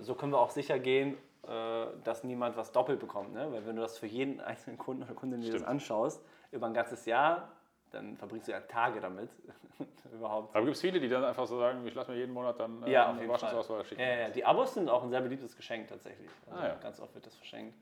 [0.00, 3.32] so können wir auch sicher gehen, äh, dass niemand was doppelt bekommt.
[3.32, 3.50] Ne?
[3.50, 6.74] Weil wenn du das für jeden einzelnen Kunden oder Kundin dir das anschaust, über ein
[6.74, 7.52] ganzes Jahr,
[7.90, 9.30] dann verbringst du ja Tage damit.
[10.12, 10.54] überhaupt.
[10.54, 12.82] Aber gibt es viele, die dann einfach so sagen, ich lasse mir jeden Monat dann
[12.82, 14.00] äh, ja, eine Überraschungsauswahl schicken?
[14.00, 16.30] Ja, ja, die Abos sind auch ein sehr beliebtes Geschenk tatsächlich.
[16.46, 16.74] Also ah, ja.
[16.76, 17.76] Ganz oft wird das verschenkt.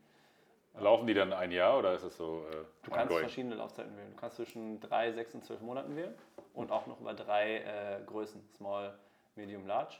[0.79, 2.45] Laufen die dann ein Jahr oder ist es so?
[2.51, 3.21] Äh, du kannst ongoing?
[3.21, 4.13] verschiedene Laufzeiten wählen.
[4.13, 6.15] Du kannst zwischen drei, sechs und zwölf Monaten wählen
[6.55, 8.97] und auch noch über drei äh, Größen: Small,
[9.35, 9.97] Medium, Large.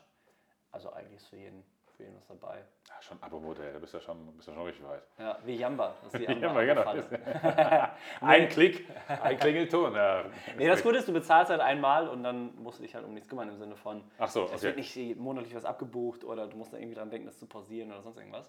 [0.71, 1.65] Also eigentlich ist für jeden
[1.99, 2.65] für ihn was dabei.
[2.89, 5.03] Ja, schon Abo-Modell, da bist du ja schon, bist ja schon richtig weit.
[5.19, 5.97] Ja, wie Jamba.
[6.05, 6.85] Das ist die Jamba, genau.
[8.21, 9.95] ein Klick, ein Klingelton.
[9.95, 10.25] Ja,
[10.57, 13.15] nee, das Gute ist, du bezahlst halt einmal und dann musst du dich halt um
[13.15, 14.55] nichts kümmern im Sinne von, Ach so, okay.
[14.55, 17.47] es wird nicht monatlich was abgebucht oder du musst da irgendwie dran denken, das zu
[17.47, 18.49] pausieren oder sonst irgendwas.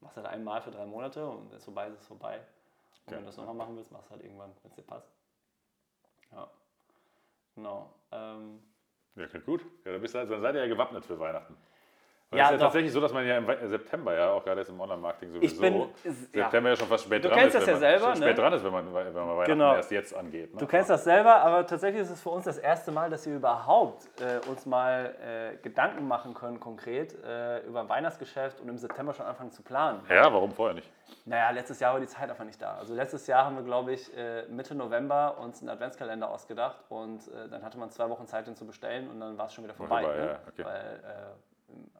[0.00, 2.36] Machst halt einmal für drei Monate und wenn es vorbei ist, ist es vorbei.
[2.36, 2.42] Und
[3.06, 3.16] okay.
[3.16, 5.10] wenn du das nochmal machen willst, machst du halt irgendwann, wenn es dir passt.
[6.32, 6.48] Ja,
[7.54, 7.90] genau.
[8.12, 8.62] Ähm,
[9.16, 9.62] ja, klingt gut.
[9.84, 11.56] Ja, dann, bist du, dann seid ihr ja gewappnet für Weihnachten.
[12.32, 14.68] Ja, es ist ja tatsächlich so, dass man ja im September ja auch gerade jetzt
[14.68, 17.62] im Online-Marketing sowieso ich bin, September ja, ja schon fast spät du dran kennst ist.
[17.62, 18.34] das ja man, selber, spät ne?
[18.34, 19.74] dran ist, wenn man, wenn man Weihnachten Genau.
[19.74, 20.54] erst jetzt angeht.
[20.54, 20.60] Ne?
[20.60, 23.34] Du kennst das selber, aber tatsächlich ist es für uns das erste Mal, dass wir
[23.34, 28.78] überhaupt äh, uns mal äh, Gedanken machen können, konkret äh, über ein Weihnachtsgeschäft und im
[28.78, 30.00] September schon anfangen zu planen.
[30.08, 30.88] Ja, warum vorher nicht?
[31.24, 32.76] Naja, letztes Jahr war die Zeit einfach nicht da.
[32.76, 37.26] Also letztes Jahr haben wir, glaube ich, äh, Mitte November uns einen Adventskalender ausgedacht und
[37.26, 39.64] äh, dann hatte man zwei Wochen Zeit, den zu bestellen und dann war es schon
[39.64, 40.02] wieder vorbei.
[40.04, 40.26] vorbei, ne?
[40.26, 40.64] ja, okay.
[40.64, 41.49] Weil äh,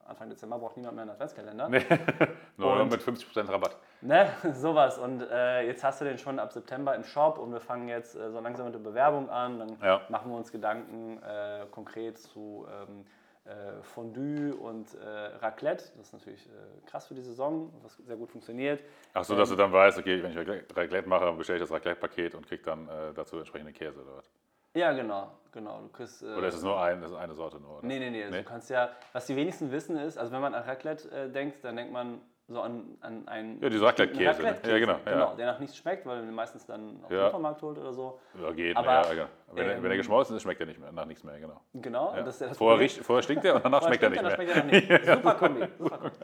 [0.07, 1.69] Anfang Dezember braucht niemand mehr einen Adventskalender.
[1.69, 1.85] Nee.
[2.57, 3.77] Nur Und- mit 50% Rabatt.
[4.01, 4.99] Ne, sowas.
[4.99, 8.17] Und äh, jetzt hast du den schon ab September im Shop und wir fangen jetzt
[8.17, 9.59] äh, so langsam mit der Bewerbung an.
[9.61, 10.01] Dann Ja.
[10.09, 13.05] machen wir uns Gedanken äh, konkret zu ähm,
[13.45, 15.07] äh, Fondue und äh,
[15.41, 15.85] Raclette.
[15.97, 16.51] Das ist natürlich äh,
[16.87, 18.83] krass für die Saison, was sehr gut funktioniert.
[19.15, 21.71] Ach so, dass du dann weißt, okay, wenn ich Raclette- mache, dann bestelle ich das
[21.73, 24.31] Raclette-Paket und krieg dann dazu entsprechende Käse oder was?
[24.75, 25.81] Ja, genau, genau.
[25.83, 27.79] Du kriegst, äh, Oder ist es nur ein, das ist eine Sorte nur?
[27.79, 27.87] Oder?
[27.87, 28.23] Nee, nee, nee.
[28.23, 28.43] Also Nee?
[28.43, 31.65] Du kannst ja, was die wenigsten wissen ist, also wenn man an Raclette äh, denkt,
[31.65, 32.21] dann denkt man
[32.51, 33.61] so an, an einen.
[33.61, 34.29] Ja, Raclette-Käse, ne?
[34.29, 35.13] Raclette-Käse, Ja, genau, ja.
[35.13, 35.35] genau.
[35.37, 37.19] Der nach nichts schmeckt, weil man den meistens dann auf Ja.
[37.19, 38.21] dem Supermarkt holt oder so.
[38.41, 38.77] Ja, geht.
[38.77, 39.27] Aber, ja, genau.
[39.53, 41.61] wenn, er, ähm, wenn er geschmolzen ist, schmeckt er nicht mehr, nach nichts mehr, genau.
[41.75, 42.15] Genau.
[42.15, 42.23] Ja.
[42.23, 44.31] Das ist ja das vorher, riecht, vorher stinkt er und danach schmeckt er nicht mehr.
[44.33, 44.89] schmeckt er nicht.
[45.07, 45.69] Super Kombi.
[45.79, 46.17] Super Kombi.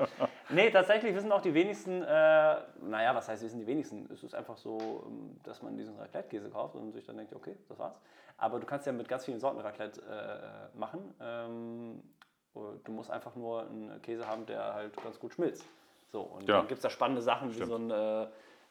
[0.49, 4.09] Nee, tatsächlich wissen auch die wenigsten, äh, naja, was heißt wissen die wenigsten?
[4.12, 7.57] Es ist einfach so, ähm, dass man diesen Raclette-Käse kauft und sich dann denkt, okay,
[7.69, 8.01] das war's.
[8.39, 11.15] Aber du kannst ja mit ganz vielen Sorten Raclette äh, machen.
[11.21, 12.03] Ähm,
[12.55, 15.65] du musst einfach nur einen Käse haben, der halt ganz gut schmilzt.
[16.09, 16.59] So, und Ja.
[16.59, 18.23] dann gibt es da spannende Sachen wie so ein, äh,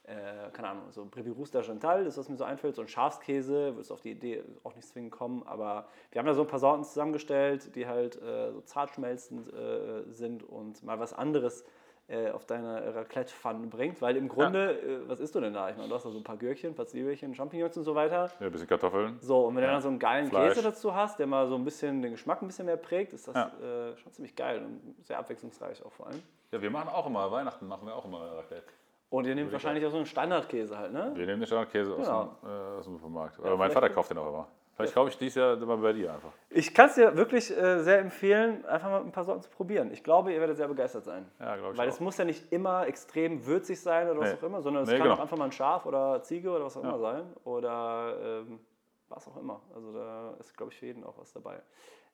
[0.04, 3.74] äh, keine Ahnung, so Brevirous d'Argental, das ist, was mir so einfällt, so ein Schafskäse,
[3.74, 6.60] würdest auf die Idee auch nicht zwingend kommen, aber wir haben da so ein paar
[6.60, 11.64] Sorten zusammengestellt, die halt äh, so zart schmelzend äh, sind und mal was anderes
[12.08, 15.68] äh, auf deine Raclette-Pfanne bringt, weil im Grunde, äh, was isst du denn da?
[15.70, 17.94] Ich meine, du hast da so ein paar Gürkchen, ein paar Zwiebelchen, Champignons und so
[17.94, 18.30] weiter.
[18.38, 19.18] Ja, ein bisschen Kartoffeln.
[19.20, 20.54] So, und wenn du dann so einen geilen Fleisch.
[20.54, 23.26] Käse dazu hast, der mal so ein bisschen den Geschmack ein bisschen mehr prägt, ist
[23.26, 23.50] das Ja.
[23.90, 26.22] äh, schon ziemlich geil und sehr abwechslungsreich auch vor allem.
[26.52, 28.62] Ja, wir machen auch immer, Weihnachten machen wir auch immer Raclette.
[29.08, 31.12] Und ihr nehmt wahrscheinlich auch so einen Standardkäse halt, ne?
[31.14, 32.36] Wir nehmen den Standardkäse aus, Genau.
[32.42, 33.38] dem, äh, aus dem Supermarkt.
[33.40, 34.48] Aber mein Vater kauft den auch immer.
[34.76, 36.32] Vielleicht kaufe ich dies Jahr immer bei dir einfach.
[36.50, 39.90] Ich kann es dir wirklich äh, sehr empfehlen, einfach mal ein paar Sorten zu probieren.
[39.90, 41.26] Ich glaube, ihr werdet sehr begeistert sein.
[41.40, 44.38] Ja, glaube ich Weil es muss ja nicht immer extrem würzig sein oder was Nee.
[44.38, 45.16] auch immer, sondern es Nee, kann genau.
[45.16, 47.24] auch einfach mal ein Schaf oder Ziege oder was auch immer sein.
[47.44, 48.60] Oder ähm,
[49.08, 49.62] was auch immer.
[49.74, 51.62] Also da ist, glaube ich, für jeden auch was dabei.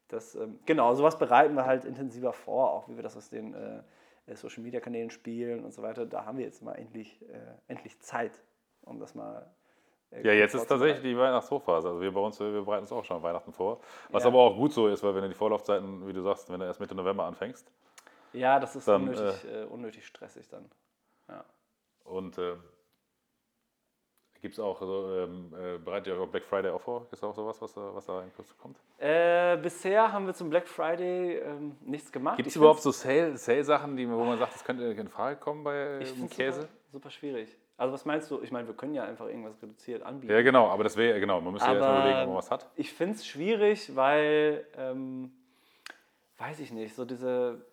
[0.07, 3.55] Das, ähm, genau, sowas bereiten wir halt intensiver vor, auch wie wir das aus den
[3.55, 3.83] äh,
[4.37, 6.07] Social Media Kanälen spielen und so weiter.
[6.07, 7.35] Da haben wir jetzt mal endlich, äh,
[7.67, 8.41] endlich Zeit,
[8.83, 9.51] um das mal.
[10.13, 11.89] Äh, Ja, jetzt ist tatsächlich die Weihnachtshochphase.
[11.89, 13.81] Also wir bei uns, wir bereiten uns auch schon Weihnachten vor.
[14.11, 14.29] Was Ja.
[14.29, 16.67] aber auch gut so ist, weil wenn du die Vorlaufzeiten, wie du sagst, wenn du
[16.67, 17.71] erst Mitte November anfängst
[18.33, 20.71] Ja, das ist Dann, unnötig, äh, unnötig stressig dann.
[21.29, 21.45] Ja.
[22.05, 22.55] und äh,
[24.41, 27.07] gibt es auch, so, ähm, äh, bereitet ihr euch auch Black Friday auch vor?
[27.13, 28.77] Ist auch sowas, was da, was da in Kürze kommt?
[28.99, 32.37] Äh, bisher haben wir zum Black Friday ähm, nichts gemacht.
[32.39, 35.63] Gibt es überhaupt so Sale- Sale-Sachen, die, wo man sagt, das könnte in Frage kommen
[35.63, 36.63] bei ähm, Käse?
[36.63, 37.57] Super, super schwierig.
[37.83, 38.41] Also was meinst du?
[38.43, 40.33] Ich meine, wir können ja einfach irgendwas reduziert anbieten.
[40.33, 42.37] Ja, genau, aber das wäre, genau, man müsste ja erst mal Aber- überlegen, ob man
[42.37, 42.71] was hat.
[42.77, 45.33] Ich finde es schwierig, weil, ähm,
[46.39, 47.67] weiß ich nicht, so diese.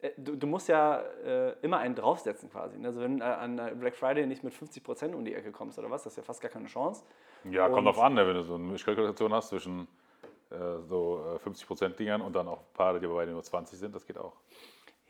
[0.00, 2.84] äh, Du, du musst ja äh, immer einen draufsetzen quasi.
[2.84, 5.88] Also wenn äh, an äh, Black Friday nicht mit 50% um die Ecke kommst oder
[5.88, 7.04] was, das ist ja fast gar keine Chance.
[7.44, 9.86] Ja, kommt Und- drauf an, ne, wenn du so eine Mischkalkulation hast zwischen
[10.50, 13.94] äh, so äh, 50% Dingern und dann auch Paare, die bei dir nur 20 sind,
[13.94, 14.32] das geht auch.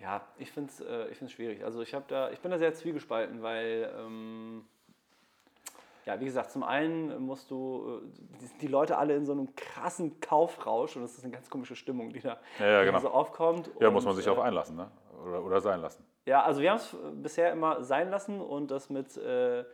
[0.00, 1.64] Ja, ich finde es äh, ich find's schwierig.
[1.64, 4.64] Also ich, hab da, ich bin da sehr zwiegespalten, weil, ähm,
[6.04, 8.08] ja, wie gesagt, zum einen musst du, äh,
[8.40, 11.74] die- die Leute alle in so einem krassen Kaufrausch und das ist eine ganz komische
[11.76, 12.98] Stimmung, die da Ja, ja, genau.
[13.00, 13.70] so aufkommt.
[13.80, 14.90] Ja, und, muss man sich äh, auch einlassen, ne?
[15.26, 16.04] Oder, oder sein lassen.
[16.26, 19.64] Ja, also wir haben es bisher immer sein lassen und das mit äh,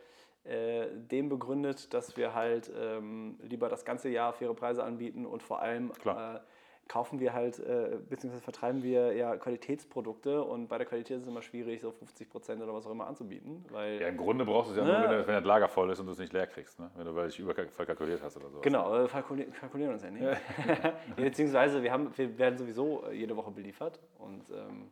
[0.43, 5.43] äh, dem begründet, dass wir halt ähm, lieber das ganze Jahr faire Preise anbieten und
[5.43, 6.41] vor allem Klar.
[6.85, 11.23] Äh, kaufen wir halt, äh, beziehungsweise vertreiben wir ja Qualitätsprodukte und bei der Qualität ist
[11.23, 14.45] es immer schwierig, so 50 Prozent oder was auch immer anzubieten, weil Ja, im Grunde
[14.45, 14.99] brauchst du es ja Ne?
[14.99, 16.89] nur, wenn, wenn das Lager voll ist und du es nicht leer kriegst, ne?
[16.95, 18.59] Wenn du weil dich überkalkuliert hast oder so.
[18.61, 20.23] Genau, wir kalkulieren, kalkulieren uns ja nicht.
[21.17, 23.99] Ja, beziehungsweise wir, haben, wir werden sowieso äh, jede Woche beliefert.
[24.19, 24.91] Und ähm,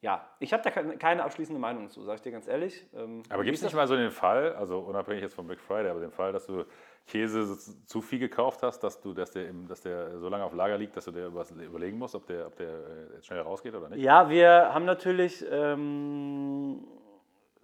[0.00, 2.86] ja, ich habe da keine, abschließende Meinung zu, sage ich dir ganz ehrlich.
[2.94, 5.90] Ähm, Aber gibt es nicht mal so den Fall, also unabhängig jetzt vom Black Friday,
[5.90, 6.64] aber den Fall, dass du
[7.08, 10.78] Käse zu- viel gekauft hast, dass, du, dass, der, dass der so lange auf Lager
[10.78, 13.74] liegt, dass du dir übers- überlegen musst, ob der, ob der äh, jetzt schnell rausgeht
[13.74, 14.02] oder nicht?
[14.02, 16.84] Ja, wir haben natürlich ähm,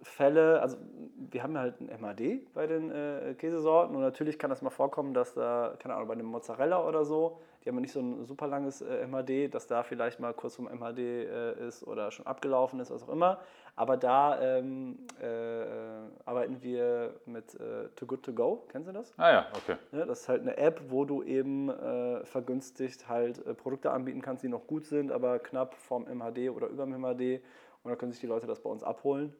[0.01, 0.77] Fälle, also
[1.31, 5.13] wir haben halt ein MAD bei den äh, Käsesorten und natürlich kann das mal vorkommen,
[5.13, 8.47] dass da, keine Ahnung, bei dem Mozzarella oder so, die haben nicht so ein super
[8.47, 12.79] langes äh, MAD, dass da vielleicht mal kurz vom MAD äh, ist oder schon abgelaufen
[12.79, 13.39] ist, was auch immer.
[13.77, 15.25] Aber da, ähm, äh,
[16.25, 18.63] arbeiten wir mit äh, Too Good To Go.
[18.71, 19.13] Kennst du das?
[19.17, 19.75] Ah ja, okay.
[19.91, 24.21] Ja, das ist halt eine App, wo du eben äh, vergünstigt halt äh, Produkte anbieten
[24.21, 27.43] kannst, die noch gut sind, aber knapp vom MHD oder über dem MHD.
[27.83, 29.35] Und dann können sich die Leute das bei uns abholen.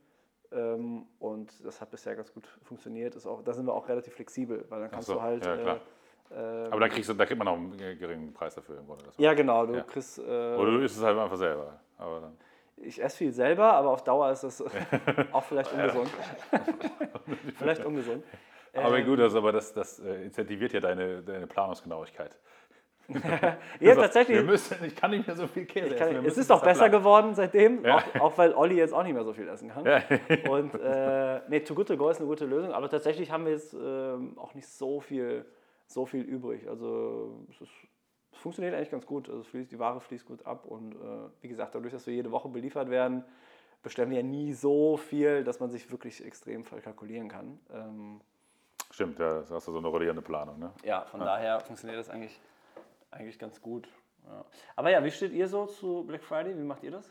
[0.51, 3.15] Ähm, und das hat bisher ganz gut funktioniert.
[3.15, 5.45] Ist auch, da sind wir auch relativ flexibel, weil dann kannst so, du halt.
[5.45, 5.79] ja, klar.
[6.31, 9.05] äh, Aber dann kriegst du, da kriegt man auch einen geringen Preis dafür im Grunde.
[9.17, 9.65] Ja, genau.
[9.65, 9.83] Du Ja.
[9.83, 10.19] kriegst.
[10.19, 11.79] Oder Äh, du isst es halt einfach selber.
[11.97, 12.37] Aber dann,
[12.77, 14.63] ich esse viel selber, aber auf Dauer ist das
[15.31, 16.09] auch vielleicht ungesund.
[17.57, 18.23] vielleicht ungesund.
[18.73, 22.37] aber Ähm, gut, das, aber das, das äh, incentiviert ja deine, deine Planungsgenauigkeit.
[23.79, 24.43] Ja, sagst, tatsächlich.
[24.43, 25.97] Müssen, ich kann nicht mehr so viel Käse essen.
[25.97, 26.91] kann, wir es ist auch besser planen.
[26.91, 27.97] geworden seitdem, Ja.
[27.97, 29.85] auch, auch weil Olli jetzt auch nicht mehr so viel essen kann.
[29.85, 30.01] Ja.
[30.49, 33.51] Und äh, nee, Too Good To Go ist eine gute Lösung, aber tatsächlich haben wir
[33.51, 35.45] jetzt ähm, auch nicht so viel,
[35.85, 36.67] so viel übrig.
[36.67, 37.71] Also es, ist,
[38.35, 39.29] es funktioniert eigentlich ganz gut.
[39.29, 42.31] Also fließt, die Ware fließt gut ab und äh, wie gesagt, dadurch, dass wir jede
[42.31, 43.23] Woche beliefert werden,
[43.81, 47.59] bestellen wir ja nie so viel, dass man sich wirklich extrem verkalkulieren kann.
[47.71, 48.21] Ähm,
[48.91, 50.59] Stimmt, ja, das hast du so eine rollierende Planung.
[50.59, 50.71] Ne?
[50.83, 52.39] ja, von daher funktioniert das eigentlich,
[53.11, 53.87] eigentlich ganz gut.
[54.25, 54.45] Ja.
[54.75, 56.57] Aber ja, wie steht ihr so zu Black Friday?
[56.57, 57.09] Wie macht ihr das?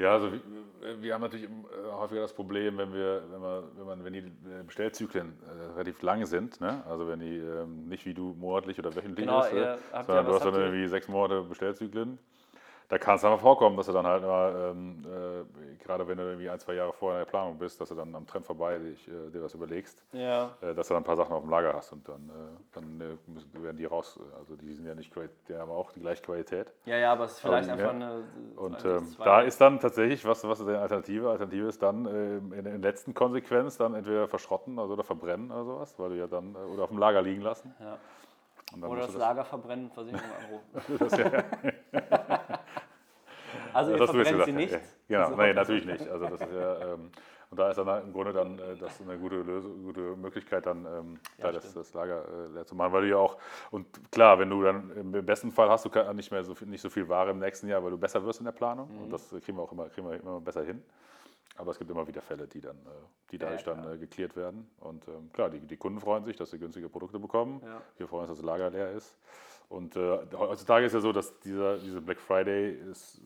[0.00, 1.50] Ja, also wir, wir haben natürlich äh,
[1.92, 6.00] häufiger das Problem, wenn wir, wenn wir, wenn man, wenn die äh, Bestellzyklen äh, relativ
[6.00, 6.82] lang sind, ne?
[6.88, 10.22] also wenn die ähm, nicht wie du monatlich oder wöchentlich Genau, ist, äh, sondern ja-
[10.22, 12.18] du hast dann irgendwie sechs Monate Bestellzyklen.
[12.90, 16.18] Da kann es dann mal vorkommen, dass du dann halt mal, ähm, äh, gerade wenn
[16.18, 18.44] du irgendwie ein, zwei Jahre vorher in der Planung bist, dass du dann am Trend
[18.44, 20.50] vorbei dich, äh, dir was überlegst, Ja.
[20.60, 22.32] äh, dass du dann ein paar Sachen auf dem Lager hast und dann, äh,
[22.72, 25.14] dann äh, müssen, werden die raus, also die sind ja nicht,
[25.48, 26.72] die haben auch die gleiche Qualität.
[26.84, 28.08] Ja, ja, aber es ist vielleicht Aber, einfach ja.
[28.08, 28.24] eine.
[28.56, 31.30] Und also ähm, da ist dann tatsächlich, was, was ist die Alternative?
[31.30, 35.64] Alternative ist dann ähm, in der letzten Konsequenz dann entweder verschrotten also, oder verbrennen oder
[35.64, 37.72] sowas, weil du ja dann, äh, oder auf dem Lager liegen lassen.
[37.78, 37.98] Ja.
[38.84, 40.98] Oder das du Lager verbrennen, Versicherung anrufen.
[40.98, 41.44] das, ja,
[43.72, 44.78] Also, ihr das verbrennt sie nicht.
[45.08, 46.08] Ja, genau, nee, natürlich nicht.
[46.08, 47.10] Also das ist ja, ähm,
[47.50, 50.86] und da ist dann im Grunde dann äh, das eine gute Lösung, gute Möglichkeit, dann
[50.86, 53.38] ähm, Ja, da das, das Lager äh, leer zu machen, weil du ja auch,
[53.72, 56.80] und klar, wenn du dann im besten Fall hast du nicht mehr so viel, nicht
[56.80, 59.02] so viel Ware im nächsten Jahr, weil du besser wirst in der Planung Mhm.
[59.04, 60.82] und das kriegen wir auch immer, kriegen wir immer besser hin.
[61.56, 62.90] Aber es gibt immer wieder Fälle, die dann, äh,
[63.32, 63.94] die Ja, dadurch dann klar.
[63.94, 64.70] äh, geklärt werden.
[64.78, 67.60] Und ähm, klar, die, die Kunden freuen sich, dass sie günstige Produkte bekommen.
[67.64, 67.82] Ja.
[67.98, 69.18] Wir freuen uns, dass das Lager leer ist.
[69.68, 73.20] Und äh, heutzutage ist ja so, dass dieser, diese Black Friday ist,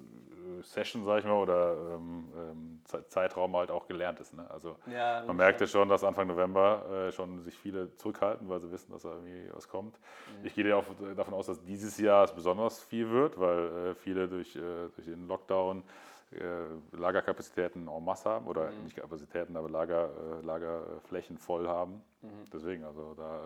[0.64, 4.34] Session, sag ich mal, oder ähm, ähm, Ze- Zeitraum halt auch gelernt ist.
[4.34, 4.48] Ne?
[4.50, 8.60] Also Ja, man merkt ja schon, dass Anfang November äh, schon sich viele zurückhalten, weil
[8.60, 9.98] sie wissen, dass da irgendwie was kommt.
[10.40, 10.46] Mhm.
[10.46, 10.84] Ich gehe ja auch
[11.16, 13.58] davon aus, dass dieses Jahr es besonders viel wird, weil
[13.90, 14.60] äh, viele durch, äh,
[14.94, 15.82] durch den Lockdown
[16.32, 18.84] äh, Lagerkapazitäten en masse haben oder Mhm.
[18.84, 22.02] nicht Kapazitäten, aber Lager, äh, Lagerflächen voll haben.
[22.22, 22.28] Mhm.
[22.52, 23.40] Deswegen, also da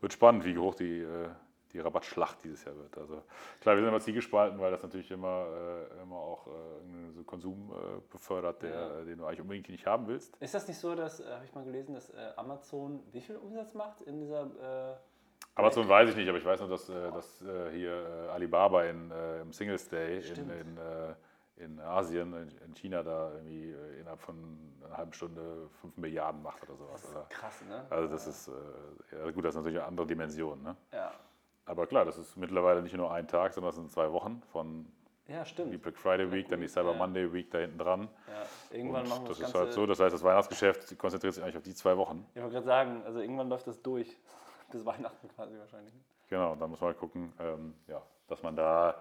[0.00, 1.06] wird spannend, wie hoch die,
[1.72, 2.96] die Rabattschlacht dieses Jahr wird.
[2.98, 3.22] Also
[3.60, 5.46] klar, wir sind immer zielgespalten, weil das natürlich immer,
[5.98, 6.50] äh, immer auch äh,
[7.14, 9.04] so Konsum äh, befördert, der, Ja.
[9.04, 10.36] den du eigentlich unbedingt nicht haben willst.
[10.38, 13.36] Ist das nicht so, dass, äh, habe ich mal gelesen, dass äh, Amazon wie viel
[13.36, 14.92] Umsatz macht in dieser.
[14.92, 14.96] Äh,
[15.54, 19.10] Amazon weiß ich nicht, aber ich weiß nur, dass, äh, dass hier Alibaba in,
[19.42, 20.50] im Singles Day in, Stimmt.
[20.52, 21.14] in, äh,
[21.64, 24.36] in Asien, in, in China, da irgendwie innerhalb von
[24.84, 27.06] einer halben Stunde 5 Milliarden macht oder sowas.
[27.10, 27.26] Oder?
[27.28, 27.84] krass, ne?
[27.90, 28.50] Also das ist,
[29.12, 30.62] ja, gut, das ist natürlich eine andere Dimension.
[30.62, 30.74] Ne?
[30.92, 31.12] Ja.
[31.66, 34.86] Aber klar, das ist mittlerweile nicht nur ein Tag, sondern das sind zwei Wochen von
[35.28, 35.82] Ja, die stimmt.
[35.82, 36.96] Black Friday Week, dann die Cyber Ja.
[36.98, 38.08] Monday Week da hinten dran.
[38.28, 38.76] Ja.
[38.76, 41.42] Irgendwann Und machen wir das das, ist halt so, das heißt, das Weihnachtsgeschäft konzentriert sich
[41.42, 42.26] eigentlich auf die zwei Wochen.
[42.34, 44.16] Ich wollte gerade sagen, also irgendwann läuft das durch.
[44.72, 45.94] Bis Weihnachten quasi wahrscheinlich.
[46.28, 48.94] Genau, da muss man halt gucken, ähm, ja, dass man da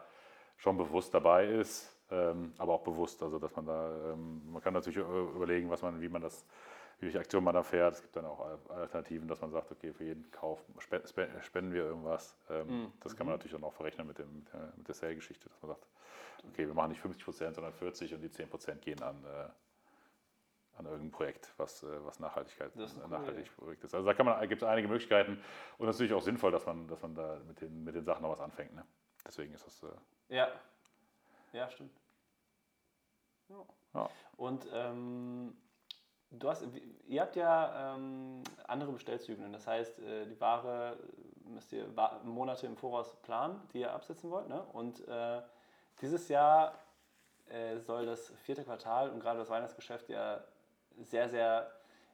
[0.58, 4.74] schon bewusst dabei ist, ähm, aber auch bewusst, also dass man da, ähm, man kann
[4.74, 6.46] natürlich äh, überlegen, was man, wie man das,
[7.02, 7.96] welche Aktion man da fährt.
[7.96, 11.30] Es gibt dann auch Al- Alternativen, dass man sagt, okay, für jeden Kauf spe- spe-
[11.42, 12.38] spenden wir irgendwas.
[12.50, 12.94] Ähm, Mhm.
[13.02, 15.62] Das kann man natürlich dann auch verrechnen mit, dem, mit der, mit der Sale-Geschichte, dass
[15.62, 15.88] man sagt,
[16.48, 19.50] okay, wir machen nicht 50 Prozent, sondern 40 und die 10 Prozent gehen an, äh,
[20.78, 23.94] an irgendein Projekt, was, äh, was Nachhaltigkeit Das ist coole nachhaltig Projekt ist.
[23.96, 25.44] Also da gibt es einige Möglichkeiten
[25.78, 28.04] und es ist natürlich auch sinnvoll, dass man, dass man da mit den, mit den
[28.06, 28.74] Sachen noch was anfängt.
[28.76, 28.86] Ne?
[29.26, 29.84] Deswegen ist das.
[29.84, 30.48] Äh, Ja.
[31.54, 31.92] Ja, stimmt.
[33.50, 33.66] Ja.
[33.94, 34.10] Ja.
[34.38, 35.56] Und ähm,
[36.32, 36.66] du hast,
[37.08, 39.52] ihr habt ja ähm, andere Bestellzyklen.
[39.52, 40.98] Das heißt, äh, die Ware
[41.46, 41.86] müsst ihr
[42.24, 44.48] Monate im Voraus planen, die ihr absetzen wollt.
[44.48, 44.62] Ne?
[44.74, 45.42] Und äh,
[46.02, 46.74] dieses Jahr
[47.50, 50.42] äh, soll das vierte Quartal und gerade das Weihnachtsgeschäft ja
[50.98, 51.72] sehr, sehr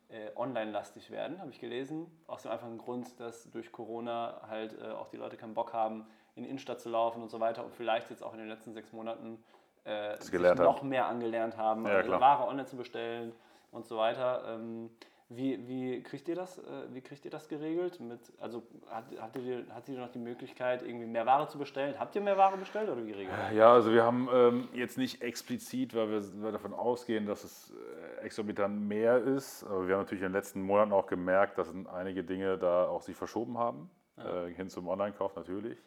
[0.10, 2.08] äh, online-lastig werden, habe ich gelesen.
[2.28, 6.08] Aus dem einfachen Grund, dass durch Corona halt äh, auch die Leute keinen Bock haben,
[6.36, 8.74] in die Innenstadt zu laufen und so weiter und vielleicht jetzt auch in den letzten
[8.74, 9.44] sechs Monaten
[9.84, 12.20] äh, sich noch mehr angelernt haben, Ja.
[12.20, 13.34] Ware online zu bestellen
[13.78, 14.44] und so weiter.
[14.50, 14.90] Ähm,
[15.30, 16.64] Wie, wie, kriegt ihr das, äh,
[16.94, 18.00] wie kriegt ihr das geregelt?
[18.00, 21.96] Mit, also hat, hat, ihr, hat ihr noch die Möglichkeit, irgendwie mehr Ware zu bestellen?
[22.00, 25.22] Habt ihr mehr Ware bestellt oder wie regelt Ja, also wir haben ähm, jetzt nicht
[25.22, 27.74] explizit, weil wir, weil wir davon ausgehen, dass es
[28.22, 29.66] äh, exorbitant mehr ist.
[29.66, 33.02] Aber wir haben natürlich in den letzten Monaten auch gemerkt, dass einige Dinge da auch
[33.02, 33.90] sich verschoben haben.
[34.16, 34.46] Ja.
[34.46, 35.78] Äh, hin zum Online-Kauf natürlich.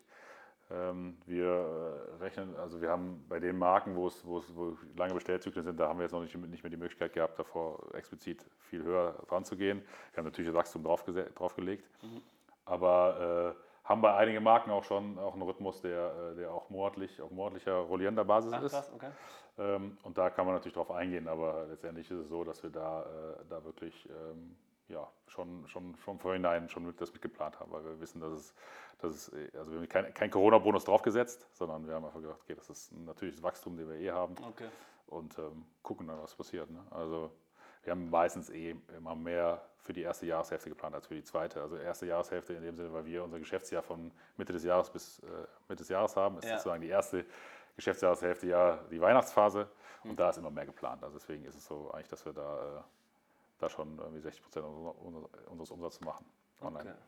[0.72, 4.76] Ähm, wir äh, rechnen, also wir haben bei den Marken, wo es, wo es wo
[4.96, 7.92] lange Bestellzyklen sind, da haben wir jetzt noch nicht, nicht mehr die Möglichkeit gehabt, davor
[7.94, 9.83] explizit viel höher dran zu gehen.
[10.12, 12.22] Wir haben natürlich das Wachstum draufgelegt, mhm.
[12.66, 16.70] aber äh, haben bei einigen Marken auch schon auch einen Rhythmus, der, äh, der auch
[16.70, 18.72] monatlich, auf monatlicher rollierender Basis Ach, ist.
[18.72, 19.11] Krass, okay.
[19.59, 22.70] Ähm, und da kann man natürlich drauf eingehen, aber letztendlich ist es so, dass wir
[22.70, 24.56] da, äh, da wirklich ähm,
[24.90, 28.55] ja, schon, schon vom Vorhinein schon das mitgeplant haben, weil wir wissen, dass es,
[28.98, 32.55] dass es also wir haben kein, kein Corona-Bonus draufgesetzt, sondern wir haben einfach gedacht, okay,
[32.55, 34.68] das ist natürlich das Wachstum, den wir eh haben okay.
[35.07, 36.70] und ähm, gucken dann, was passiert.
[36.70, 36.85] Ne?
[36.90, 37.31] Also
[37.85, 41.62] wir haben meistens eh immer mehr für die erste Jahreshälfte geplant als für die zweite.
[41.62, 45.20] Also erste Jahreshälfte in dem Sinne, weil wir unser Geschäftsjahr von Mitte des Jahres bis
[45.20, 45.26] äh,
[45.68, 46.59] Mitte des Jahres haben, ist ja.
[46.59, 47.24] sozusagen die erste
[47.76, 49.68] Geschäftsjahreshälfte ja die Weihnachtsphase
[50.05, 50.16] und mhm.
[50.16, 51.03] da ist immer mehr geplant.
[51.03, 52.83] Also deswegen ist es so eigentlich, dass wir da äh,
[53.61, 56.27] da schon irgendwie 60 Prozent unseres Umsatzes machen
[56.61, 56.90] online.
[56.90, 56.99] Okay.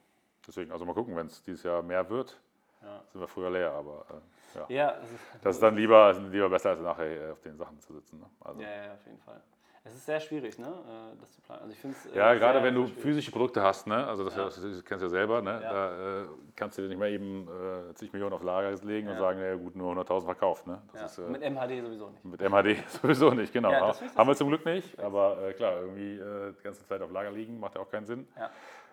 [0.47, 2.41] Deswegen, also mal gucken, wenn es dieses Jahr mehr wird,
[2.83, 3.03] ja.
[3.13, 4.67] sind wir früher leer, aber äh, ja.
[4.69, 7.93] ja also, das ist dann lieber, lieber besser, als nachher äh, auf den Sachen zu
[7.93, 8.19] sitzen.
[8.19, 8.27] Ne?
[8.41, 8.61] Also.
[8.61, 9.41] Ja, ja, auf jeden Fall.
[9.85, 11.63] Es ist sehr schwwierig, ne, äh, das zu planen.
[11.63, 13.03] Also ich äh, ja, gerade wenn du schwierig.
[13.03, 14.07] physische Produkte hast, ne?
[14.07, 14.45] also das, ja.
[14.45, 15.61] das, das kennst du ja selber, ne?
[15.61, 15.73] Ja.
[15.73, 19.15] da äh, kannst du dir nicht mehr eben äh, zig Millionen auf Lager legen ja.
[19.15, 20.69] und sagen, ja gut, nur 100.000 verkauft.
[20.69, 20.81] Ne?
[21.05, 22.25] Ist, äh, mit MHD sowieso nicht.
[22.25, 23.73] Mit MHD sowieso nicht, genau.
[23.73, 27.59] Haben wir zum Glück nicht, aber äh, klar, irgendwie die ganze Zeit auf Lager liegen,
[27.59, 28.29] macht ja auch keinen Sinn.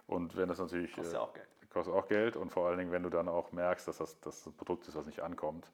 [0.07, 0.91] Und wenn das natürlich...
[0.95, 1.47] Kostet ja auch Geld.
[1.71, 4.47] Kostet auch Geld und vor allen Dingen, wenn du dann auch merkst, dass das, das
[4.47, 5.71] ein Produkt ist, was nicht ankommt,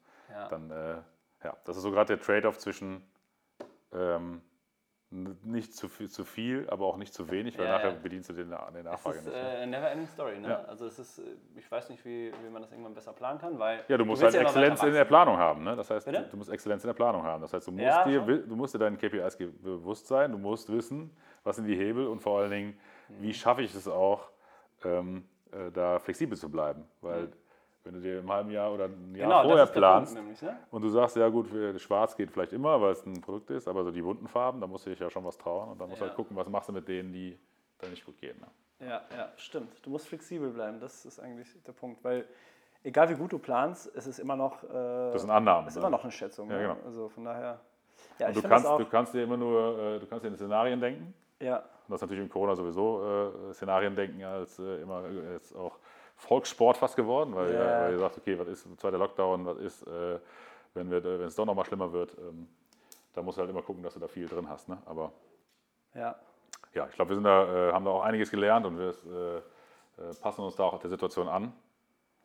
[0.50, 0.68] dann,
[1.42, 3.02] ja, das ist so gerade der Trade-off zwischen...
[3.94, 4.42] Ähm,
[5.42, 7.98] nicht zu viel, zu viel, aber auch nicht zu wenig, weil ja, nachher ja.
[8.02, 9.28] bedienst du den, den Nachfrage nicht.
[9.28, 10.38] Das ist äh, never ending story.
[10.38, 10.48] Ne?
[10.48, 10.64] Ja.
[10.64, 11.22] Also es ist, äh,
[11.56, 14.22] ich weiß nicht, wie, wie man das irgendwann besser planen kann, weil ja, du musst
[14.22, 15.64] du halt Exzellenz in der Planung haben.
[15.64, 15.76] Ne?
[15.76, 17.42] Das heißt, du, du, musst Exzellenz in der Planung haben.
[17.42, 21.10] Das heißt, du musst dir, du musst dir deinen KPIs bewusst sein, du musst wissen,
[21.44, 22.78] was sind die Hebel und vor allen Dingen,
[23.20, 23.32] wie mhm.
[23.32, 24.30] schaffe ich es auch,
[24.84, 27.32] ähm, äh, da flexibel zu bleiben, weil mhm
[27.86, 30.58] wenn du dir im halben Jahr oder ein Jahr genau, vorher planst nämlich, ne?
[30.70, 31.48] und du sagst, ja gut,
[31.80, 34.66] schwarz geht vielleicht immer, weil es ein Produkt ist, aber so die bunten Farben, da
[34.66, 36.68] musst du dich ja schon was trauen und dann musst du halt gucken, was machst
[36.68, 37.38] du mit denen, die
[37.78, 38.36] dann nicht gut gehen.
[38.40, 38.88] Ne?
[38.88, 39.84] Ja, ja, stimmt.
[39.84, 42.26] Du musst flexibel bleiben, das ist eigentlich der Punkt, weil
[42.82, 45.90] egal wie gut du planst, es ist immer noch, äh, das sind Annahmen, ist immer
[45.90, 46.50] noch eine Schätzung.
[46.50, 46.62] Ja, ne?
[46.62, 46.76] genau.
[46.84, 47.60] Also von daher.
[48.18, 51.14] Ja, du, kannst, du kannst dir immer nur, äh, du kannst dir in Szenarien denken.
[51.40, 51.58] Ja.
[51.58, 55.78] Und das ist natürlich in Corona sowieso äh, Szenarien denken als äh, immer jetzt auch
[56.16, 57.82] Volkssport fast geworden, weil, yeah.
[57.82, 60.18] weil ihr sagt, okay, was ist zweiter Lockdown, was ist, äh,
[60.74, 62.48] wenn, es doch nochmal schlimmer wird, ähm,
[63.12, 64.68] da musst du halt immer gucken, dass du da viel drin hast.
[64.68, 64.78] Ne?
[64.86, 65.12] Aber
[65.94, 66.16] ja,
[66.74, 69.36] ja ich glaube, wir sind da, äh, haben da auch einiges gelernt und wir äh,
[70.02, 71.52] äh passen uns da auch der Situation an.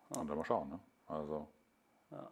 [0.10, 0.70] Und dann mal schauen.
[0.70, 0.80] Ne?
[1.08, 1.48] Also,
[2.12, 2.28] ja.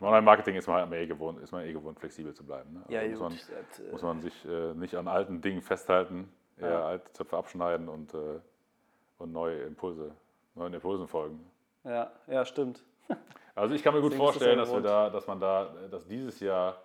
[0.00, 2.72] Im Online-Marketing ist man halt eh gewohnt, ist man eh gewohnt, flexibel zu bleiben.
[2.72, 2.80] Ne?
[2.84, 3.32] Also ja, muss, man,
[3.68, 6.86] das, äh, muss man sich äh, nicht an alten Dingen festhalten, eher ja.
[6.86, 10.14] alte Zöpfe abschneiden und, und neue Impulse
[10.54, 11.50] neuen Impulsen folgen.
[11.84, 12.84] Ja, ja, stimmt.
[13.56, 16.76] Also ich kann mir gut vorstellen, dass wir da, dass man da, dass dieses Jahr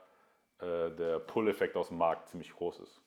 [0.60, 3.02] äh, der Pull-Effekt aus dem Markt ziemlich groß ist.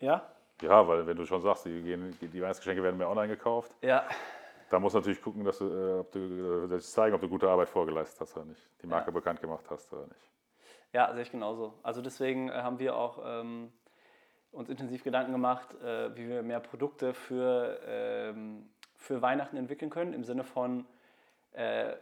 [0.00, 0.28] Ja?
[0.60, 3.76] Ja, weil wenn du schon sagst, die, gehen, die Weihnachtsgeschenke werden mehr online gekauft.
[3.80, 4.04] Ja.
[4.70, 7.48] Da musst du natürlich gucken, dass du, äh, ob du äh, zeigen, ob du gute
[7.48, 8.68] Arbeit vorgeleistet hast oder nicht.
[8.82, 9.12] Die Marke ja.
[9.12, 10.32] bekannt gemacht hast oder nicht.
[10.92, 11.74] Ja, sehe ich genauso.
[11.82, 13.72] Also deswegen äh, haben wir auch ähm,
[14.50, 18.70] uns intensiv Gedanken gemacht, äh, wie wir mehr Produkte für ähm,
[19.06, 20.84] für Weihnachten entwickeln können, im Sinne von,
[21.52, 21.94] äh,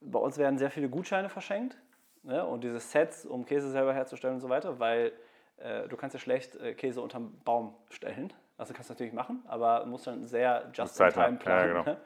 [0.00, 1.76] bei uns werden sehr viele Gutscheine verschenkt
[2.22, 2.44] ne?
[2.44, 5.12] und diese Sets, um Käse selber herzustellen und so weiter, weil
[5.58, 8.32] äh, du kannst ja schlecht äh, Käse unterm Baum stellen.
[8.56, 11.46] Also kannst du natürlich machen, aber musst dann sehr just in time planen.
[11.46, 11.84] Ja, genau.
[11.84, 11.96] Ne?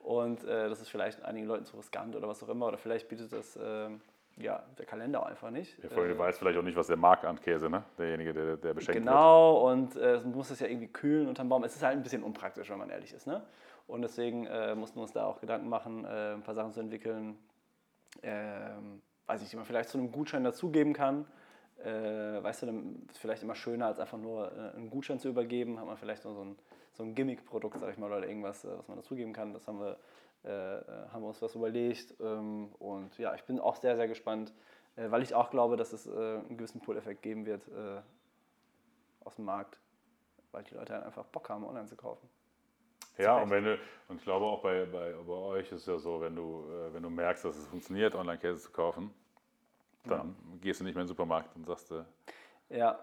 [0.00, 3.08] Und äh, das ist vielleicht einigen Leuten zu riskant oder was auch immer, oder vielleicht
[3.08, 4.00] bietet das ähm,
[4.36, 5.78] ja, der Kalender einfach nicht.
[5.82, 7.84] Ja, vor allem, äh, weiß vielleicht auch nicht, was der mag an Käse, ne?
[7.98, 9.92] derjenige, der, der beschenkt genau, wird.
[9.94, 11.64] Genau, und äh, muss es ja irgendwie kühlen unterm Baum.
[11.64, 13.26] Es ist halt ein bisschen unpraktisch, wenn man ehrlich ist.
[13.26, 13.42] Ne?
[13.90, 16.80] Und deswegen äh, mussten wir uns da auch Gedanken machen, äh, ein paar Sachen zu
[16.80, 17.36] entwickeln,
[18.22, 21.26] ähm, weiß nicht, die man vielleicht zu einem Gutschein dazugeben kann.
[21.82, 25.28] Äh, weißt du, dann ist vielleicht immer schöner, als einfach nur äh, einen Gutschein zu
[25.28, 25.78] übergeben.
[25.80, 26.56] Hat man vielleicht nur so ein,
[26.92, 29.52] so ein Gimmick-Produkt, sag ich mal, oder irgendwas, äh, was man dazugeben kann.
[29.52, 29.96] Das haben wir,
[30.42, 32.14] haben wir uns was überlegt.
[32.18, 34.54] Ähm, und ja, ich bin auch sehr, sehr gespannt,
[34.96, 37.62] weil ich auch glaube, dass es einen gewissen Pull-Effekt geben wird
[39.22, 39.78] aus dem Markt,
[40.50, 42.26] weil die Leute halt einfach Bock haben, online zu kaufen.
[43.22, 45.98] Ja, und, wenn du, und ich glaube auch bei, bei, bei euch ist es ja
[45.98, 49.12] so, wenn du, äh, wenn du merkst, dass es funktioniert, Online-Käse zu kaufen,
[50.04, 50.56] dann ja.
[50.60, 51.92] gehst du nicht mehr in den Supermarkt und sagst.
[51.92, 52.04] Äh,
[52.70, 52.98] ja.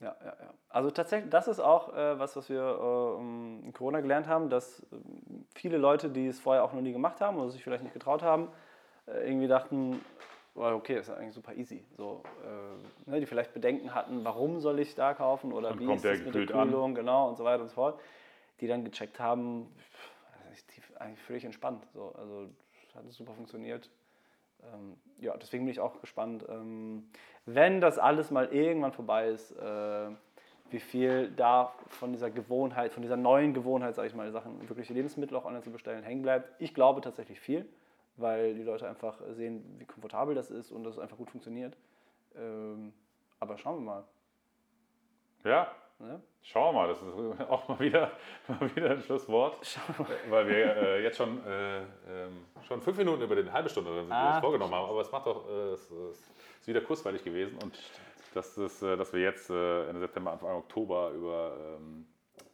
[0.00, 0.54] Ja, ja, ja.
[0.68, 4.80] Also tatsächlich, das ist auch äh, was, was wir äh, in Corona gelernt haben, dass
[4.80, 4.96] äh,
[5.54, 8.22] viele Leute, die es vorher auch noch nie gemacht haben oder sich vielleicht nicht getraut
[8.22, 8.48] haben,
[9.06, 10.04] äh, irgendwie dachten,
[10.56, 11.84] oh, okay, ist eigentlich super easy.
[11.96, 15.86] So, äh, ne, die vielleicht Bedenken hatten, warum soll ich da kaufen oder Dann wie
[15.86, 16.68] kommt ist der das mit der gekühlt an.
[16.68, 18.00] Kühlung, genau und so weiter und so fort,
[18.62, 19.66] die dann gecheckt haben,
[20.52, 21.86] ist tief- eigentlich völlig entspannt.
[21.92, 22.48] So, also
[22.94, 23.90] hat es super funktioniert.
[24.62, 27.10] Ähm, ja, deswegen bin ich auch gespannt, ähm,
[27.44, 30.10] wenn das alles mal irgendwann vorbei ist, äh,
[30.70, 34.94] wie viel da von dieser Gewohnheit, von dieser neuen Gewohnheit, sage ich mal, Sachen, wirkliche
[34.94, 36.48] Lebensmittel auch online zu bestellen, hängen bleibt.
[36.60, 37.68] Ich glaube tatsächlich viel,
[38.16, 41.76] weil die Leute einfach sehen, wie komfortabel das ist und dass es einfach gut funktioniert.
[42.36, 42.94] Ähm,
[43.40, 44.04] aber schauen wir mal.
[45.44, 46.20] Ja, Ne?
[46.42, 46.88] schauen wir mal.
[46.88, 48.10] Das ist auch mal wieder,
[48.48, 49.56] mal wieder ein Schlusswort.
[50.28, 54.00] Weil wir äh, jetzt schon, äh, ähm, schon fünf Minuten über den halbe Stunde drin
[54.00, 54.90] sind, die wir Ah, vorgenommen haben.
[54.90, 56.18] Aber es macht doch, äh, es, es
[56.60, 57.56] ist wieder kurzweilig gewesen.
[57.62, 57.78] Und
[58.34, 62.06] dass, das, äh, dass wir jetzt äh, Ende September, Anfang Oktober über, ähm,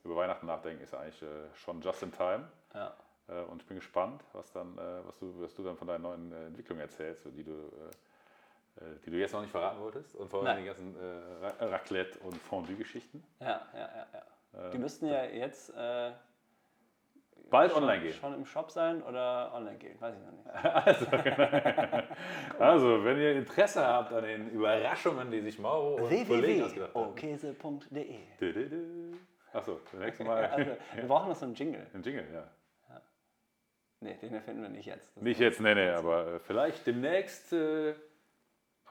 [0.05, 2.49] über Weihnachten nachdenken, ist eigentlich äh, schon just in time.
[2.75, 2.95] Ja.
[3.51, 4.75] Und ich bin gespannt, was, dann,
[5.05, 7.71] was, du, was du dann von deinen neuen Entwicklungen erzählst, die du,
[9.05, 10.15] die du jetzt noch nicht verraten wolltest.
[10.15, 10.59] Und vor allem Nein.
[10.61, 13.23] die ganzen äh, Ra- Raclette- und Fondue-Geschichten.
[13.41, 14.71] Ja, ja, ja, ja.
[14.71, 16.13] Die müssten ja jetzt äh,
[17.51, 18.13] Bald schon, online gehen.
[18.15, 22.09] schon im Shop sein oder online gehen, weiß ich noch nicht.
[22.59, 27.15] Also, wenn ihr Interesse habt an den Überraschungen, die sich Mauro und Kollegen ausgedacht haben.
[28.41, 29.17] dü.
[29.53, 31.87] Achso, das nächste Mal Also, wir brauchen noch so einen Jingle.
[31.95, 32.51] ein Jingle, ja.
[34.01, 35.17] Nee, den erfinden wir nicht jetzt.
[35.17, 37.95] Das Nicht jetzt, nee, nee, aber äh, vielleicht demnächst äh,